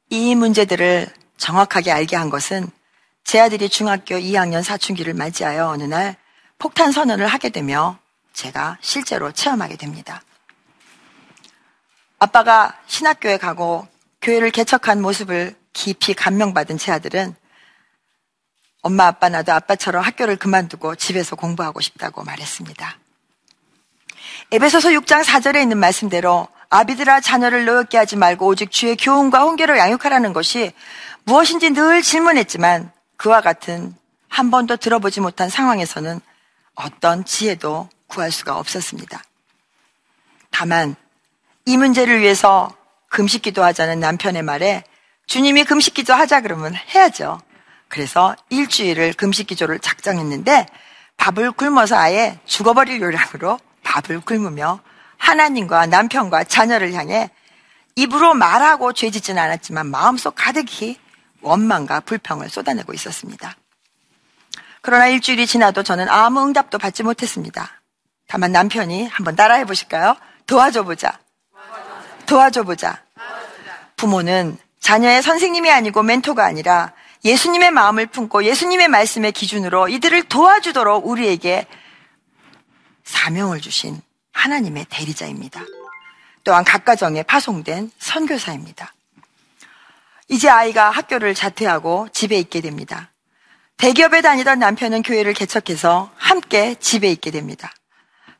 이 0.08 0.34
문제들을 0.34 1.08
정확하게 1.36 1.92
알게 1.92 2.16
한 2.16 2.30
것은 2.30 2.70
제 3.24 3.40
아들이 3.40 3.68
중학교 3.68 4.14
2학년 4.14 4.62
사춘기를 4.62 5.14
맞이하여 5.14 5.68
어느 5.68 5.82
날 5.82 6.16
폭탄 6.58 6.92
선언을 6.92 7.26
하게 7.26 7.50
되며 7.50 7.98
제가 8.32 8.78
실제로 8.80 9.32
체험하게 9.32 9.76
됩니다. 9.76 10.22
아빠가 12.18 12.78
신학교에 12.86 13.36
가고 13.36 13.86
교회를 14.22 14.50
개척한 14.50 15.02
모습을 15.02 15.54
깊이 15.72 16.14
감명받은 16.14 16.78
제 16.78 16.92
아들은 16.92 17.34
엄마 18.86 19.08
아빠 19.08 19.28
나도 19.28 19.52
아빠처럼 19.52 20.04
학교를 20.04 20.36
그만두고 20.36 20.94
집에서 20.94 21.34
공부하고 21.34 21.80
싶다고 21.80 22.22
말했습니다. 22.22 22.96
에베소서 24.52 24.90
6장 24.90 25.24
4절에 25.24 25.60
있는 25.60 25.76
말씀대로 25.78 26.46
아비들아 26.70 27.20
자녀를 27.20 27.64
노엽게 27.64 27.98
하지 27.98 28.14
말고 28.14 28.46
오직 28.46 28.70
주의 28.70 28.96
교훈과 28.96 29.42
훈계로 29.42 29.76
양육하라는 29.76 30.32
것이 30.32 30.72
무엇인지 31.24 31.70
늘 31.70 32.00
질문했지만 32.00 32.92
그와 33.16 33.40
같은 33.40 33.92
한 34.28 34.52
번도 34.52 34.76
들어보지 34.76 35.20
못한 35.20 35.48
상황에서는 35.48 36.20
어떤 36.76 37.24
지혜도 37.24 37.88
구할 38.06 38.30
수가 38.30 38.56
없었습니다. 38.56 39.20
다만 40.52 40.94
이 41.64 41.76
문제를 41.76 42.20
위해서 42.20 42.72
금식 43.08 43.42
기도 43.42 43.64
하자는 43.64 43.98
남편의 43.98 44.42
말에 44.42 44.84
주님이 45.26 45.64
금식 45.64 45.94
기도 45.94 46.14
하자 46.14 46.42
그러면 46.42 46.76
해야죠. 46.94 47.40
그래서 47.88 48.34
일주일을 48.50 49.12
금식 49.14 49.46
기도를 49.46 49.78
작정했는데 49.78 50.66
밥을 51.16 51.52
굶어서 51.52 51.96
아예 51.96 52.38
죽어버릴 52.44 53.00
요량으로 53.00 53.58
밥을 53.84 54.20
굶으며 54.20 54.80
하나님과 55.18 55.86
남편과 55.86 56.44
자녀를 56.44 56.92
향해 56.92 57.30
입으로 57.94 58.34
말하고 58.34 58.92
죄 58.92 59.10
짓지는 59.10 59.42
않았지만 59.42 59.86
마음속 59.86 60.34
가득히 60.36 60.98
원망과 61.40 62.00
불평을 62.00 62.50
쏟아내고 62.50 62.92
있었습니다. 62.92 63.56
그러나 64.82 65.06
일주일이 65.06 65.46
지나도 65.46 65.82
저는 65.82 66.08
아무 66.08 66.44
응답도 66.44 66.78
받지 66.78 67.02
못했습니다. 67.02 67.80
다만 68.28 68.52
남편이 68.52 69.06
한번 69.08 69.34
따라해 69.36 69.64
보실까요? 69.64 70.16
도와줘 70.46 70.82
보자. 70.82 71.18
도와줘 72.26 72.64
보자. 72.64 73.02
부모는 73.96 74.58
자녀의 74.80 75.22
선생님이 75.22 75.70
아니고 75.70 76.02
멘토가 76.02 76.44
아니라 76.44 76.92
예수님의 77.24 77.70
마음을 77.70 78.06
품고 78.06 78.44
예수님의 78.44 78.88
말씀의 78.88 79.32
기준으로 79.32 79.88
이들을 79.88 80.24
도와주도록 80.24 81.06
우리에게 81.06 81.66
사명을 83.04 83.60
주신 83.60 84.00
하나님의 84.32 84.86
대리자입니다. 84.88 85.62
또한 86.44 86.64
각 86.64 86.84
가정에 86.84 87.22
파송된 87.22 87.90
선교사입니다. 87.98 88.92
이제 90.28 90.48
아이가 90.48 90.90
학교를 90.90 91.34
자퇴하고 91.34 92.08
집에 92.12 92.38
있게 92.38 92.60
됩니다. 92.60 93.10
대기업에 93.76 94.22
다니던 94.22 94.58
남편은 94.58 95.02
교회를 95.02 95.34
개척해서 95.34 96.10
함께 96.16 96.74
집에 96.76 97.10
있게 97.10 97.30
됩니다. 97.30 97.72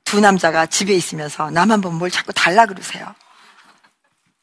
두 0.05 0.21
남자가 0.21 0.67
집에 0.67 0.95
있으면서 0.95 1.51
나만 1.51 1.81
보면 1.81 1.99
뭘 1.99 2.11
자꾸 2.11 2.33
달라 2.33 2.67
그러세요. 2.67 3.15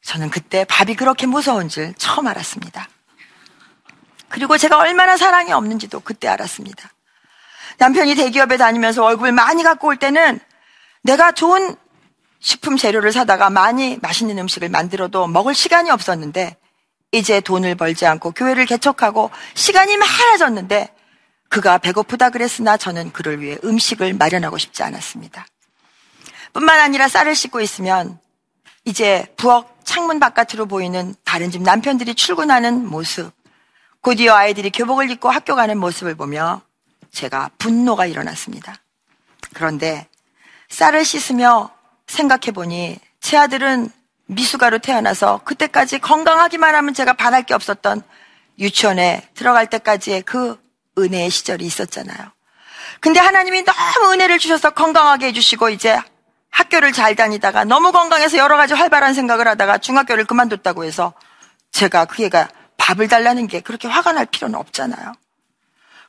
저는 0.04 0.30
그때 0.30 0.65
밥이 0.65 0.96
그렇게 0.96 1.26
무서운 1.26 1.69
줄 1.69 1.93
처음 1.96 2.28
알았습니다. 2.28 2.88
그리고 4.34 4.58
제가 4.58 4.80
얼마나 4.80 5.15
사랑이 5.15 5.54
없는지도 5.54 6.00
그때 6.00 6.28
알았습니다. 6.28 6.89
남편이 7.78 8.15
대기업에 8.15 8.58
다니면서 8.58 9.04
월급을 9.04 9.32
많이 9.32 9.62
갖고 9.62 9.89
올 9.89 9.98
때는 9.98 10.39
내가 11.04 11.34
좋은 11.34 11.76
식품 12.39 12.76
재료를 12.76 13.12
사다가 13.12 13.52
많이 13.52 14.00
맛있는 14.02 14.39
음식을 14.39 14.69
만들어도 14.69 15.28
먹을 15.28 15.54
시간이 15.54 15.91
없었는데 15.91 16.58
이제 17.12 17.41
돈을 17.41 17.76
벌지 17.76 18.08
않고 18.08 18.32
교회를 18.32 18.65
개척하고 18.65 19.30
시간이 19.54 19.98
많아졌는데 19.98 20.91
그가 21.50 21.78
배고프다 21.78 22.32
그랬으나 22.32 22.76
저는 22.76 23.12
그를 23.12 23.39
위해 23.39 23.60
음식을 23.63 24.15
마련하고 24.15 24.58
싶지 24.58 24.82
않았습니다. 24.82 25.46
뿐만 26.54 26.80
아니라 26.80 27.08
쌀을 27.08 27.36
씻고 27.36 27.62
있으면 27.62 28.19
이제 28.84 29.28
부엌 29.38 29.86
창문 29.86 30.19
바깥으로 30.19 30.65
보이는 30.65 31.13
다른 31.24 31.52
집 31.52 31.62
남편들이 31.62 32.15
출근하는 32.15 32.88
모습, 32.88 33.32
곧이어 34.04 34.36
아이들이 34.36 34.70
교복을 34.70 35.10
입고 35.12 35.30
학교 35.32 35.56
가는 35.56 35.78
모습을 35.78 36.16
보며 36.16 36.62
제가 37.12 37.50
분노가 37.58 38.06
일어났습니다. 38.06 38.76
그런데 39.54 40.08
쌀을 40.70 41.06
씻으며 41.06 41.72
생각해 42.08 42.52
보니 42.54 43.00
제 43.22 43.38
아들은 43.38 43.89
미숙아로 44.26 44.80
태어나서 44.80 45.42
그때까지 45.46 46.00
건강하기만 46.00 46.76
하면 46.76 46.94
제가 46.94 47.13
바랄 47.13 47.44
게 47.44 47.54
없었던 47.54 48.02
유치원에 48.60 49.30
들어갈 49.36 49.70
때까지의 49.70 50.24
그 50.24 50.62
은혜의 50.98 51.30
시절이 51.30 51.66
있었잖아요. 51.66 52.18
근데 53.00 53.22
하나님이 53.22 53.63
너무 53.63 54.12
은혜를 54.12 54.38
주셔서 54.38 54.72
건강하게 54.72 55.28
해주시고 55.28 55.70
이제 55.70 55.98
학교를 56.50 56.92
잘 56.92 57.16
다니다가 57.16 57.63
너무 57.63 57.92
건강해서 57.94 58.38
여러 58.38 58.58
가지 58.58 58.74
활발한 58.74 59.13
생각을 59.13 59.48
하다가 59.48 59.78
중학교를 59.78 60.26
그만뒀다고 60.26 60.84
해서 60.84 61.13
제가 61.72 62.06
그 62.06 62.24
애가 62.24 62.50
밥을 62.84 63.08
달라는 63.08 63.48
게 63.48 63.62
그렇게 63.62 63.88
화가 63.88 64.12
날 64.12 64.26
필요는 64.26 64.60
없잖아요. 64.60 65.13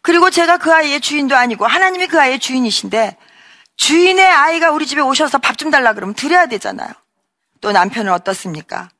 그리고 0.03 0.29
제가 0.29 0.59
그 0.59 0.73
아이의 0.73 1.01
주인도 1.01 1.37
아니고 1.37 1.67
하나님이 1.67 2.09
그 2.09 2.21
아이의 2.21 2.41
주인이신데 2.41 3.17
주인의 3.77 4.27
아이가 4.27 4.73
우리 4.73 4.85
집에 4.85 5.01
오셔서 5.01 5.39
밥 5.39 5.57
좀 5.57 5.71
달라 5.71 5.93
그러면 5.93 6.15
드려야 6.15 6.47
되잖아요. 6.47 6.89
또 7.61 7.71
남편은 7.71 8.13
어떻습니까? 8.13 8.91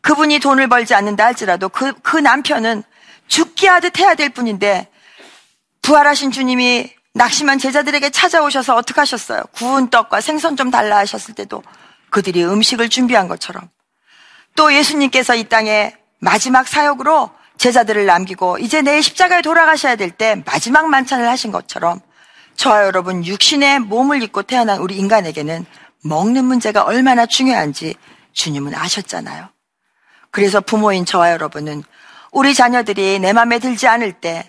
그분이 0.00 0.38
돈을 0.38 0.68
벌지 0.68 0.94
않는다 0.94 1.26
할지라도 1.26 1.68
그, 1.68 1.92
그 2.00 2.16
남편은 2.16 2.82
죽기 3.28 3.66
하듯 3.66 3.98
해야 3.98 4.14
될 4.14 4.30
뿐인데 4.30 4.88
부활하신 5.82 6.30
주님이 6.30 6.90
낙심한 7.12 7.58
제자들에게 7.58 8.08
찾아오셔서 8.10 8.76
어떻게 8.76 8.98
하셨어요? 8.98 9.42
구운 9.52 9.90
떡과 9.90 10.22
생선 10.22 10.56
좀 10.56 10.70
달라 10.70 10.96
하셨을 10.96 11.34
때도 11.34 11.62
그들이 12.08 12.44
음식을 12.44 12.88
준비한 12.88 13.28
것처럼 13.28 13.68
또 14.56 14.74
예수님께서 14.74 15.34
이 15.34 15.44
땅에 15.44 15.99
마지막 16.20 16.68
사역으로 16.68 17.30
제자들을 17.58 18.06
남기고 18.06 18.58
이제 18.58 18.80
내 18.82 19.00
십자가에 19.00 19.42
돌아가셔야 19.42 19.96
될 19.96 20.10
때 20.10 20.42
마지막 20.46 20.88
만찬을 20.88 21.28
하신 21.28 21.50
것처럼 21.52 22.00
저와 22.56 22.84
여러분 22.84 23.24
육신의 23.24 23.80
몸을 23.80 24.22
입고 24.22 24.42
태어난 24.44 24.78
우리 24.78 24.96
인간에게는 24.96 25.66
먹는 26.04 26.44
문제가 26.44 26.82
얼마나 26.84 27.26
중요한지 27.26 27.94
주님은 28.32 28.74
아셨잖아요. 28.74 29.48
그래서 30.30 30.60
부모인 30.60 31.04
저와 31.04 31.32
여러분은 31.32 31.82
우리 32.32 32.54
자녀들이 32.54 33.18
내 33.18 33.32
맘에 33.32 33.58
들지 33.58 33.88
않을 33.88 34.12
때, 34.12 34.48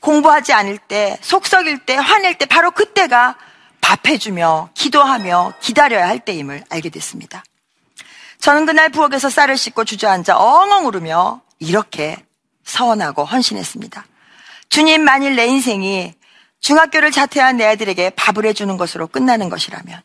공부하지 0.00 0.52
않을 0.54 0.78
때, 0.78 1.18
속 1.20 1.46
썩일 1.46 1.84
때, 1.84 1.94
화낼 1.96 2.38
때 2.38 2.46
바로 2.46 2.70
그때가 2.70 3.36
밥해주며 3.82 4.70
기도하며 4.74 5.54
기다려야 5.60 6.08
할 6.08 6.20
때임을 6.20 6.64
알게 6.70 6.88
됐습니다. 6.88 7.44
저는 8.40 8.66
그날 8.66 8.88
부엌에서 8.88 9.30
쌀을 9.30 9.56
씻고 9.56 9.84
주저앉아 9.84 10.36
엉엉 10.36 10.86
울으며 10.86 11.42
이렇게 11.58 12.16
서원하고 12.64 13.24
헌신했습니다. 13.24 14.04
주님 14.68 15.02
만일 15.02 15.36
내 15.36 15.46
인생이 15.46 16.14
중학교를 16.60 17.10
자퇴한 17.10 17.56
내 17.56 17.66
아들에게 17.66 18.10
밥을 18.10 18.44
해주는 18.46 18.76
것으로 18.76 19.06
끝나는 19.06 19.48
것이라면 19.48 20.00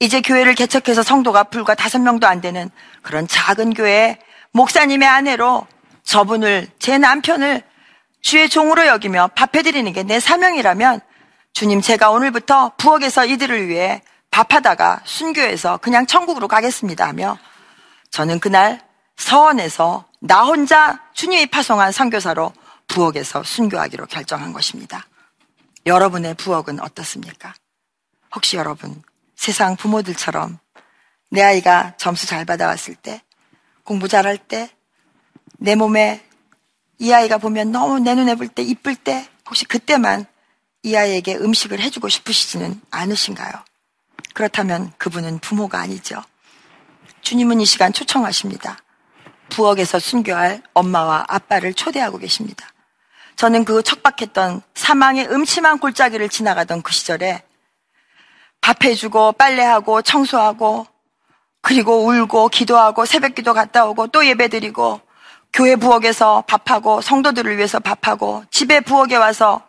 이제 0.00 0.20
교회를 0.20 0.54
개척해서 0.54 1.02
성도가 1.02 1.44
불과 1.44 1.74
다섯 1.74 2.00
명도 2.00 2.26
안 2.26 2.40
되는 2.40 2.70
그런 3.02 3.28
작은 3.28 3.74
교회 3.74 4.18
목사님의 4.52 5.06
아내로 5.06 5.66
저분을 6.04 6.68
제 6.78 6.98
남편을 6.98 7.62
주의 8.20 8.48
종으로 8.48 8.86
여기며 8.86 9.30
밥해드리는 9.34 9.92
게 9.92 10.02
내 10.02 10.18
사명이라면 10.20 11.00
주님 11.52 11.80
제가 11.80 12.10
오늘부터 12.10 12.72
부엌에서 12.76 13.26
이들을 13.26 13.68
위해 13.68 14.02
밥하다가 14.30 15.02
순교해서 15.04 15.76
그냥 15.76 16.06
천국으로 16.06 16.48
가겠습니다 16.48 17.06
하며 17.06 17.38
저는 18.12 18.38
그날 18.40 18.86
서원에서 19.16 20.04
나 20.20 20.44
혼자 20.44 21.00
주님이 21.14 21.46
파송한 21.46 21.92
선교사로 21.92 22.52
부엌에서 22.86 23.42
순교하기로 23.42 24.06
결정한 24.06 24.52
것입니다. 24.52 25.06
여러분의 25.86 26.34
부엌은 26.34 26.78
어떻습니까? 26.80 27.54
혹시 28.34 28.56
여러분 28.56 29.02
세상 29.34 29.76
부모들처럼 29.76 30.58
내 31.30 31.42
아이가 31.42 31.94
점수 31.96 32.26
잘 32.26 32.44
받아왔을 32.44 32.94
때, 32.94 33.22
공부 33.82 34.06
잘할 34.06 34.36
때, 34.36 34.70
내 35.58 35.74
몸에 35.74 36.24
이 36.98 37.12
아이가 37.12 37.38
보면 37.38 37.72
너무 37.72 37.98
내 37.98 38.14
눈에 38.14 38.34
볼 38.34 38.48
때 38.48 38.62
이쁠 38.62 38.94
때, 38.94 39.26
혹시 39.46 39.64
그때만 39.64 40.26
이 40.82 40.94
아이에게 40.94 41.36
음식을 41.36 41.80
해주고 41.80 42.10
싶으시지는 42.10 42.80
않으신가요? 42.90 43.52
그렇다면 44.34 44.92
그분은 44.98 45.38
부모가 45.38 45.80
아니죠. 45.80 46.22
주님은 47.22 47.60
이 47.60 47.64
시간 47.64 47.92
초청하십니다. 47.92 48.78
부엌에서 49.48 49.98
순교할 49.98 50.62
엄마와 50.74 51.24
아빠를 51.28 51.74
초대하고 51.74 52.18
계십니다. 52.18 52.68
저는 53.36 53.64
그 53.64 53.82
척박했던 53.82 54.62
사망의 54.74 55.28
음침한 55.30 55.78
골짜기를 55.78 56.28
지나가던 56.28 56.82
그 56.82 56.92
시절에 56.92 57.42
밥 58.60 58.84
해주고 58.84 59.32
빨래하고 59.32 60.02
청소하고 60.02 60.86
그리고 61.60 62.06
울고 62.06 62.48
기도하고 62.48 63.04
새벽 63.04 63.34
기도 63.34 63.54
갔다 63.54 63.86
오고 63.86 64.08
또 64.08 64.26
예배 64.26 64.48
드리고 64.48 65.00
교회 65.52 65.76
부엌에서 65.76 66.44
밥하고 66.46 67.00
성도들을 67.00 67.56
위해서 67.56 67.78
밥하고 67.78 68.44
집에 68.50 68.80
부엌에 68.80 69.16
와서 69.16 69.62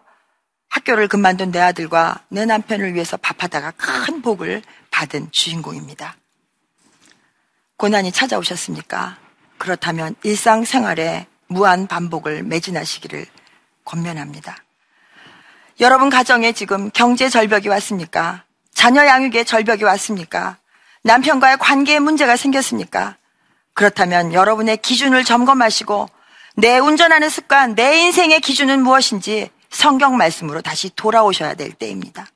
학교를 0.70 1.08
그만둔 1.08 1.52
내 1.52 1.60
아들과 1.60 2.22
내 2.30 2.46
남편을 2.46 2.94
위해서 2.94 3.18
밥하다가 3.18 3.72
큰 3.72 4.22
복을 4.22 4.64
받은 4.92 5.32
주인공입니다. 5.32 6.16
고난이 7.78 8.12
찾아오셨습니까? 8.12 9.18
그렇다면 9.58 10.16
일상생활에 10.24 11.28
무한 11.48 11.88
반복을 11.88 12.44
매진하시기를 12.44 13.26
권면합니다. 13.86 14.58
여러분 15.80 16.10
가정에 16.10 16.52
지금 16.52 16.92
경제 16.92 17.30
절벽이 17.30 17.68
왔습니까? 17.68 18.44
자녀 18.74 19.06
양육에 19.06 19.44
절벽이 19.44 19.84
왔습니까? 19.84 20.58
남편과의 21.04 21.58
관계에 21.58 22.00
문제가 22.00 22.36
생겼습니까? 22.36 23.18
그렇다면 23.74 24.34
여러분의 24.34 24.78
기준을 24.78 25.24
점검하시고 25.24 26.10
내 26.56 26.78
운전하는 26.78 27.30
습관, 27.30 27.76
내 27.76 27.98
인생의 28.04 28.40
기준은 28.42 28.84
무엇인지 28.84 29.50
성경 29.70 30.18
말씀으로 30.18 30.62
다시 30.62 30.92
돌아오셔야 30.96 31.56
될 31.56 31.72
때입니다. 31.72 32.28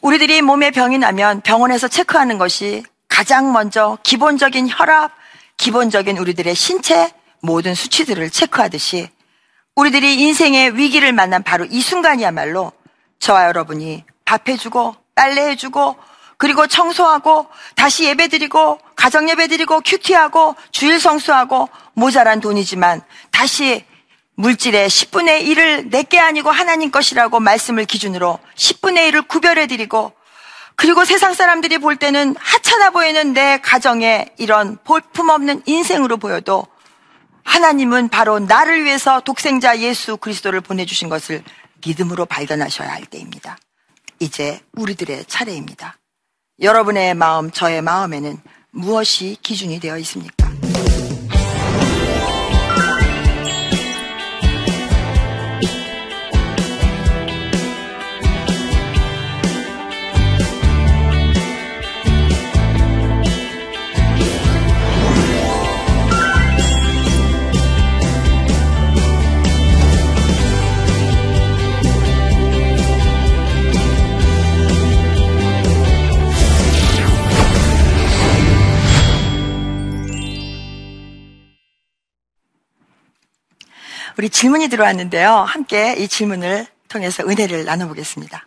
우리들이 0.00 0.42
몸에 0.42 0.70
병이 0.70 0.98
나면 0.98 1.40
병원에서 1.40 1.88
체크하는 1.88 2.38
것이 2.38 2.84
가장 3.14 3.52
먼저 3.52 3.96
기본적인 4.02 4.68
혈압, 4.68 5.12
기본적인 5.56 6.18
우리들의 6.18 6.52
신체 6.56 7.14
모든 7.40 7.72
수치들을 7.72 8.28
체크하듯이 8.28 9.08
우리들이 9.76 10.20
인생의 10.20 10.76
위기를 10.76 11.12
만난 11.12 11.44
바로 11.44 11.64
이 11.64 11.80
순간이야말로 11.80 12.72
저와 13.20 13.46
여러분이 13.46 14.02
밥해주고 14.24 14.96
빨래해주고 15.14 15.94
그리고 16.38 16.66
청소하고 16.66 17.46
다시 17.76 18.06
예배드리고 18.06 18.80
가정 18.96 19.28
예배드리고 19.30 19.82
큐티하고 19.82 20.56
주일 20.72 20.98
성수하고 20.98 21.68
모자란 21.92 22.40
돈이지만 22.40 23.00
다시 23.30 23.84
물질의 24.34 24.88
10분의 24.88 25.46
1을 25.46 25.88
내게 25.88 26.18
아니고 26.18 26.50
하나님 26.50 26.90
것이라고 26.90 27.38
말씀을 27.38 27.84
기준으로 27.84 28.40
10분의 28.56 29.12
1을 29.12 29.28
구별해드리고 29.28 30.12
그리고 30.76 31.04
세상 31.04 31.34
사람들이 31.34 31.78
볼 31.78 31.96
때는 31.96 32.34
하찮아 32.38 32.90
보이는 32.90 33.32
내 33.32 33.58
가정에 33.58 34.26
이런 34.38 34.76
볼품없는 34.84 35.62
인생으로 35.66 36.16
보여도 36.16 36.66
하나님은 37.44 38.08
바로 38.08 38.38
나를 38.38 38.84
위해서 38.84 39.20
독생자 39.20 39.78
예수 39.78 40.16
그리스도를 40.16 40.60
보내주신 40.60 41.08
것을 41.08 41.44
믿음으로 41.86 42.26
발견하셔야 42.26 42.90
할 42.90 43.04
때입니다. 43.04 43.58
이제 44.18 44.60
우리들의 44.72 45.26
차례입니다. 45.26 45.96
여러분의 46.60 47.14
마음, 47.14 47.50
저의 47.50 47.82
마음에는 47.82 48.38
무엇이 48.70 49.36
기준이 49.42 49.80
되어 49.80 49.98
있습니까? 49.98 50.43
우리 84.16 84.30
질문이 84.30 84.68
들어왔는데요. 84.68 85.30
함께 85.30 85.94
이 85.94 86.08
질문을 86.08 86.66
통해서 86.88 87.24
은혜를 87.24 87.64
나눠보겠습니다. 87.64 88.46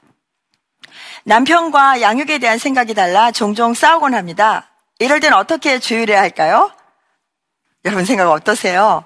남편과 1.25 2.01
양육에 2.01 2.37
대한 2.37 2.57
생각이 2.57 2.93
달라 2.93 3.31
종종 3.31 3.73
싸우곤 3.73 4.13
합니다. 4.13 4.69
이럴 4.99 5.19
땐 5.19 5.33
어떻게 5.33 5.79
조율해야 5.79 6.21
할까요? 6.21 6.71
여러분 7.85 8.05
생각 8.05 8.31
어떠세요? 8.31 9.05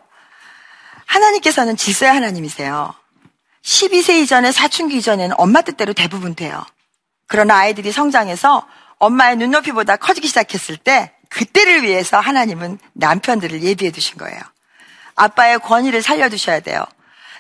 하나님께서는 1.08 1.76
질서의 1.76 2.14
하나님이세요. 2.14 2.94
12세 3.64 4.22
이전에 4.22 4.52
사춘기 4.52 4.98
이전에는 4.98 5.36
엄마 5.40 5.62
뜻대로 5.62 5.94
대부분 5.94 6.36
돼요. 6.36 6.64
그러나 7.28 7.58
아이들이 7.58 7.92
성장해서 7.92 8.68
엄마의 9.00 9.38
눈높이보다 9.38 9.98
커지기 9.98 10.28
시작했을 10.28 10.78
때 10.78 11.14
그때를 11.30 11.84
위해서 11.84 12.20
하나님은 12.20 12.78
남편들을 12.94 13.64
예비해 13.64 13.92
두신 13.92 14.18
거예요. 14.18 14.40
아빠의 15.22 15.60
권위를 15.60 16.02
살려두셔야 16.02 16.62
돼요. 16.62 16.84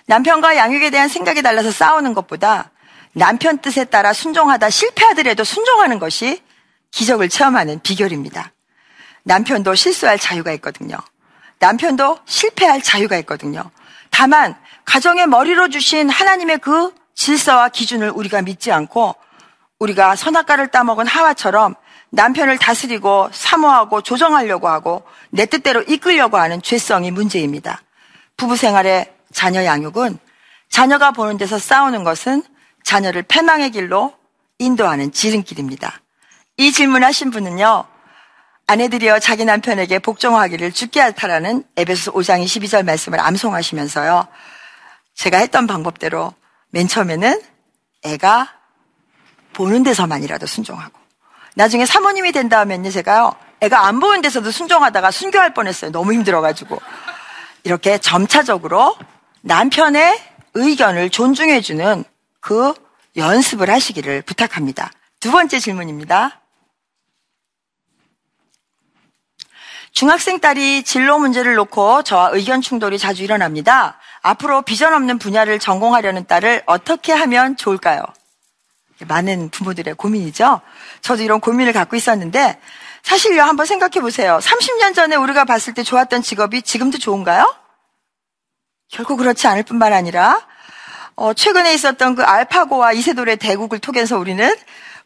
남편과 0.06 0.56
양육에 0.56 0.91
대한 0.91 1.08
생각이 1.08 1.41
달라서 1.41 1.72
싸우는 1.72 2.13
것보다 2.13 2.70
남편 3.13 3.58
뜻에 3.58 3.86
따라 3.86 4.13
순종하다 4.13 4.70
실패하더라도 4.70 5.44
순종하는 5.44 5.98
것이 5.98 6.44
기적을 6.91 7.30
체험하는 7.30 7.80
비결입니다. 7.82 8.52
남편도 9.24 9.74
실수할 9.74 10.20
자유가 10.20 10.52
있거든요. 10.54 10.98
남편도 11.60 12.20
실패할 12.26 12.82
자유가 12.82 13.17
있거든요. 13.20 13.72
다만 14.12 14.56
가정의 14.86 15.26
머리로 15.28 15.70
주신 15.70 16.10
하나님의 16.10 16.60
그 16.60 16.94
질서와 17.15 17.70
기준을 17.70 18.12
우리가 18.12 18.44
믿지 18.44 18.72
않고 18.72 19.15
우리가 19.80 20.15
선악과를 20.15 20.67
따먹은 20.67 21.08
하와처럼 21.08 21.76
남편을 22.12 22.58
다스리고 22.58 23.30
사모하고 23.32 24.02
조정하려고 24.02 24.67
하고 24.67 25.04
내 25.30 25.45
뜻대로 25.45 25.82
이끌려고 25.82 26.38
하는 26.38 26.62
죄성이 26.62 27.10
문제입니다. 27.12 27.82
부부 28.38 28.56
생활의 28.58 29.13
자녀 29.34 29.63
양육은 29.63 30.19
자녀가 30.69 31.12
보는 31.12 31.38
데서 31.38 31.58
싸우는 31.58 32.04
것은 32.04 32.43
자녀를 32.84 33.24
패망의 33.24 33.71
길로 33.71 34.13
인도하는 34.60 35.12
지름길입니다. 35.12 36.02
이 36.58 36.71
질문하신 36.71 37.32
분은요, 37.32 37.86
아내들이여 38.67 39.19
자기 39.19 39.45
남편에게 39.45 40.00
복종하기를 40.00 40.71
죽게 40.71 41.00
할타라는 41.00 41.63
에베소 41.76 42.13
5장 42.13 42.43
22절 42.43 42.86
말씀을 42.86 43.19
암송하시면서요, 43.19 44.28
제가 45.15 45.38
했던 45.38 45.67
방법대로 45.67 46.34
맨 46.69 46.88
처음에는 46.88 47.41
애가 48.04 48.54
보는 49.54 49.84
데서만이라도 49.84 50.45
순종하고. 50.45 51.01
나중에 51.56 51.86
사모님이 51.86 52.32
된 52.32 52.50
다음에는 52.50 52.90
제가요, 52.92 53.34
애가 53.62 53.86
안 53.86 54.00
보는 54.00 54.22
데서도 54.22 54.52
순종하다가 54.52 55.12
순교할 55.12 55.54
뻔했어요. 55.54 55.92
너무 55.92 56.14
힘들어가지고. 56.14 56.80
이렇게 57.64 57.98
점차적으로 57.98 58.96
남편의 59.42 60.20
의견을 60.54 61.10
존중해주는 61.10 62.04
그 62.40 62.74
연습을 63.16 63.70
하시기를 63.70 64.24
부탁합니다. 64.24 64.92
두 65.20 65.32
번째 65.32 65.60
질문입니다. 65.60 66.40
중학생 69.92 70.40
딸이 70.40 70.84
진로 70.84 71.20
문제를 71.20 71.56
놓고 71.56 72.04
저와 72.04 72.30
의견 72.32 72.62
충돌이 72.62 72.98
자주 72.98 73.24
일어납니다. 73.24 74.00
앞으로 74.22 74.62
비전 74.62 74.94
없는 74.94 75.20
분야를 75.20 75.60
전공하려는 75.60 76.26
딸을 76.26 76.64
어떻게 76.66 77.12
하면 77.12 77.58
좋을까요? 77.58 78.02
많은 79.06 79.50
부모들의 79.50 79.96
고민이죠. 79.96 80.62
저도 81.02 81.24
이런 81.24 81.40
고민을 81.40 81.74
갖고 81.74 81.96
있었는데 81.96 82.60
사실요 83.04 83.44
한번 83.44 83.66
생각해 83.66 84.02
보세요. 84.02 84.40
30년 84.42 84.94
전에 84.94 85.16
우리가 85.16 85.46
봤을 85.46 85.74
때 85.74 85.84
좋았던 85.84 86.22
직업이 86.22 86.62
지금도 86.62 86.98
좋은가요? 86.98 87.56
결코 88.90 89.16
그렇지 89.16 89.48
않을 89.48 89.64
뿐만 89.64 89.94
아니라 89.94 90.46
어, 91.16 91.34
최근에 91.34 91.74
있었던 91.74 92.16
그 92.16 92.24
알파고와 92.24 92.94
이세돌의 92.94 93.38
대국을 93.38 93.80
통해서 93.80 94.18
우리는 94.18 94.54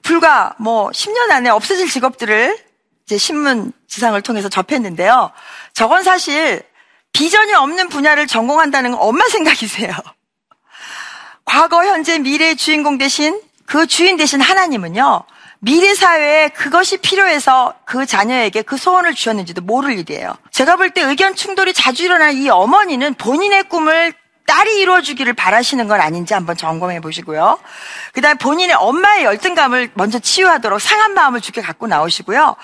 불과 0.01 0.55
뭐 0.59 0.89
10년 0.89 1.31
안에 1.31 1.49
없어질 1.49 1.89
직업들을 1.89 2.57
이제 3.05 3.17
신문 3.17 3.71
지상을 3.87 4.19
통해서 4.21 4.49
접했는데요. 4.49 5.31
저건 5.73 6.03
사실 6.03 6.63
비전이 7.11 7.53
없는 7.53 7.89
분야를 7.89 8.27
전공한다는 8.27 8.91
건 8.91 8.99
엄마 9.01 9.27
생각이세요. 9.27 9.93
과거, 11.45 11.85
현재, 11.85 12.19
미래의 12.19 12.57
주인공 12.57 12.97
대신 12.97 13.39
그 13.65 13.87
주인 13.87 14.17
대신 14.17 14.41
하나님은요. 14.41 15.23
미래 15.59 15.95
사회에 15.95 16.49
그것이 16.49 16.97
필요해서 16.97 17.73
그 17.85 18.05
자녀에게 18.05 18.61
그 18.61 18.77
소원을 18.77 19.15
주셨는지도 19.15 19.61
모를 19.61 19.97
일이에요. 19.97 20.35
제가 20.51 20.75
볼 20.75 20.91
때 20.91 21.01
의견 21.01 21.33
충돌이 21.35 21.73
자주 21.73 22.03
일어나는 22.03 22.35
이 22.35 22.49
어머니는 22.49 23.15
본인의 23.15 23.63
꿈을 23.63 24.13
딸이 24.45 24.77
이루어주기를 24.79 25.33
바라시는 25.33 25.87
건 25.87 26.01
아닌지 26.01 26.35
한번 26.35 26.55
점검해 26.55 26.99
보시고요. 26.99 27.57
그 28.13 28.21
다음에 28.21 28.37
본인의 28.37 28.75
엄마의 28.75 29.23
열등감을 29.23 29.89
먼저 29.95 30.19
치유하도록 30.19 30.79
상한 30.79 31.15
마음을 31.15 31.41
주게 31.41 31.61
갖고 31.61 31.87
나오시고요. 31.87 32.55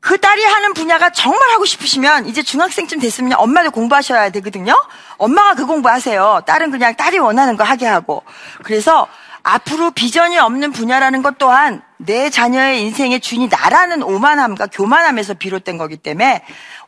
그 0.00 0.18
딸이 0.18 0.44
하는 0.44 0.74
분야가 0.74 1.10
정말 1.10 1.50
하고 1.50 1.64
싶으시면 1.64 2.26
이제 2.26 2.42
중학생쯤 2.42 3.00
됐으면 3.00 3.34
엄마도 3.38 3.70
공부하셔야 3.70 4.28
되거든요. 4.30 4.74
엄마가 5.16 5.54
그 5.54 5.64
공부하세요. 5.64 6.42
딸은 6.46 6.70
그냥 6.70 6.94
딸이 6.96 7.18
원하는 7.18 7.56
거 7.56 7.64
하게 7.64 7.86
하고. 7.86 8.22
그래서 8.62 9.06
앞으로 9.42 9.90
비전이 9.92 10.38
없는 10.38 10.72
분야라는 10.72 11.22
것 11.22 11.38
또한 11.38 11.82
내 11.96 12.30
자녀의 12.30 12.82
인생의 12.82 13.20
주인이 13.20 13.48
나라는 13.48 14.02
오만함과 14.02 14.68
교만함에서 14.68 15.34
비롯된 15.34 15.78
거기 15.78 15.96
때문에 15.96 16.42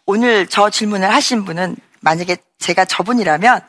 오늘 0.07 0.47
저 0.47 0.71
질문을 0.71 1.13
하신 1.15 1.45
분은 1.45 1.77
만약에 2.01 2.37
제가 2.59 2.85
저분이라면 2.85 3.61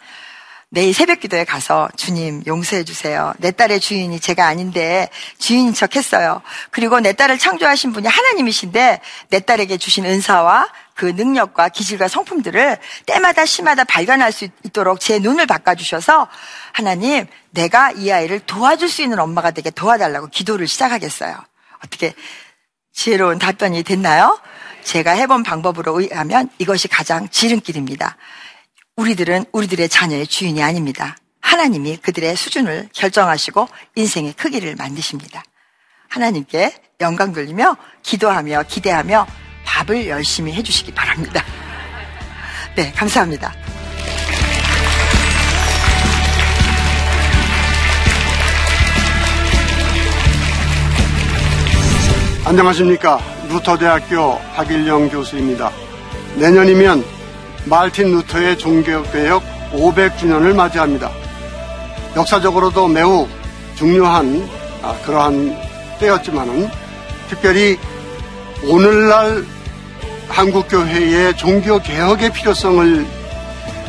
내일 0.70 0.92
새벽 0.92 1.20
기도에 1.20 1.44
가서 1.44 1.88
주님 1.96 2.42
용서해 2.48 2.84
주세요. 2.84 3.34
내 3.38 3.52
딸의 3.52 3.80
주인이 3.80 4.20
제가 4.20 4.48
아닌데 4.48 5.08
주인인 5.38 5.72
척 5.72 5.96
했어요. 5.96 6.42
그리고 6.72 7.00
내 7.00 7.14
딸을 7.14 7.38
창조하신 7.38 7.94
분이 7.94 8.08
하나님이신데 8.08 9.00
내 9.30 9.40
딸에게 9.40 9.78
주신 9.78 10.06
은사와 10.06 10.68
그 10.96 11.06
능력과 11.06 11.70
기질과 11.70 12.08
성품들을 12.08 12.78
때마다 13.06 13.46
시마다 13.46 13.84
발견할 13.84 14.32
수 14.32 14.48
있도록 14.64 15.00
제 15.00 15.20
눈을 15.20 15.48
바꿔주셔서 15.48 16.28
하나님 16.72 17.26
내가 17.52 17.92
이 17.92 18.12
아이를 18.12 18.40
도와줄 18.42 18.90
수 18.90 19.02
있는 19.02 19.20
엄마가 19.20 19.52
되게 19.52 19.70
도와달라고 19.70 20.28
기도를 20.28 20.68
시작하겠어요. 20.68 21.36
어떻게 21.84 22.14
지혜로운 22.94 23.40
답변이 23.40 23.84
됐나요? 23.84 24.40
제가 24.84 25.12
해본 25.12 25.44
방법으로 25.44 26.00
의하면 26.00 26.50
이것이 26.58 26.88
가장 26.88 27.30
지름길입니다. 27.30 28.18
우리들은 28.96 29.46
우리들의 29.52 29.90
자녀의 29.90 30.28
주인이 30.28 30.62
아닙니다. 30.62 31.18
하나님이 31.42 31.98
그들의 31.98 32.36
수준을 32.36 32.90
결정하시고 32.94 33.68
인생의 33.96 34.34
크기를 34.34 34.76
만드십니다. 34.76 35.44
하나님께 36.10 36.74
영광 37.02 37.34
돌리며 37.34 37.76
기도하며 38.04 38.64
기대하며 38.64 39.28
밥을 39.66 40.08
열심히 40.08 40.54
해주시기 40.54 40.94
바랍니다. 40.94 41.44
네, 42.76 42.92
감사합니다. 42.92 43.54
안녕하십니까. 52.46 53.20
루터대학교 53.50 54.38
박일영 54.56 55.10
교수입니다. 55.10 55.72
내년이면 56.36 57.04
말틴 57.66 58.12
루터의 58.12 58.58
종교개혁 58.58 59.44
500주년을 59.72 60.54
맞이합니다. 60.54 61.10
역사적으로도 62.16 62.88
매우 62.90 63.28
중요한 63.76 64.48
아, 64.82 64.94
그러한 65.06 65.56
때였지만은 66.00 66.70
특별히 67.30 67.78
오늘날 68.66 69.46
한국교회의 70.30 71.36
종교개혁의 71.36 72.32
필요성을 72.32 73.06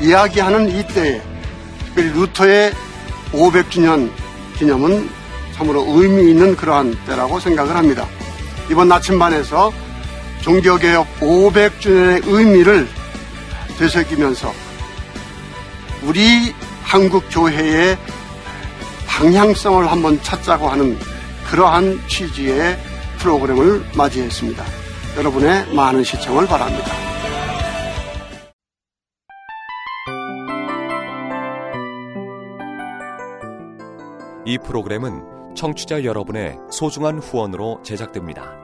이야기하는 0.03 0.69
이때에 0.69 1.23
특별히 1.79 2.11
루터의 2.11 2.73
500주년 3.31 4.11
기념은 4.59 5.09
참으로 5.55 5.85
의미 5.87 6.31
있는 6.31 6.57
그러한 6.57 6.97
때라고 7.07 7.39
생각을 7.39 7.77
합니다. 7.77 8.09
이번 8.69 8.89
나침반에서 8.89 9.73
종교개혁 10.43 11.21
500주년의 11.21 12.23
의미를 12.27 12.89
되새기면서 13.79 14.53
우리 16.03 16.53
한국 16.83 17.25
교회의 17.31 17.97
방향성을 19.07 19.89
한번 19.89 20.21
찾자고 20.21 20.69
하는 20.69 20.99
그러한 21.49 22.03
취지의 22.09 22.77
프로그램을 23.25 23.81
맞이했습니다. 23.97 24.63
여러분의 25.17 25.75
많은 25.75 26.05
시청을 26.05 26.47
바랍니다. 26.47 26.85
이 34.45 34.59
프로그램은 34.59 35.55
청취자 35.57 36.05
여러분의 36.05 36.59
소중한 36.71 37.19
후원으로 37.19 37.81
제작됩니다. 37.83 38.64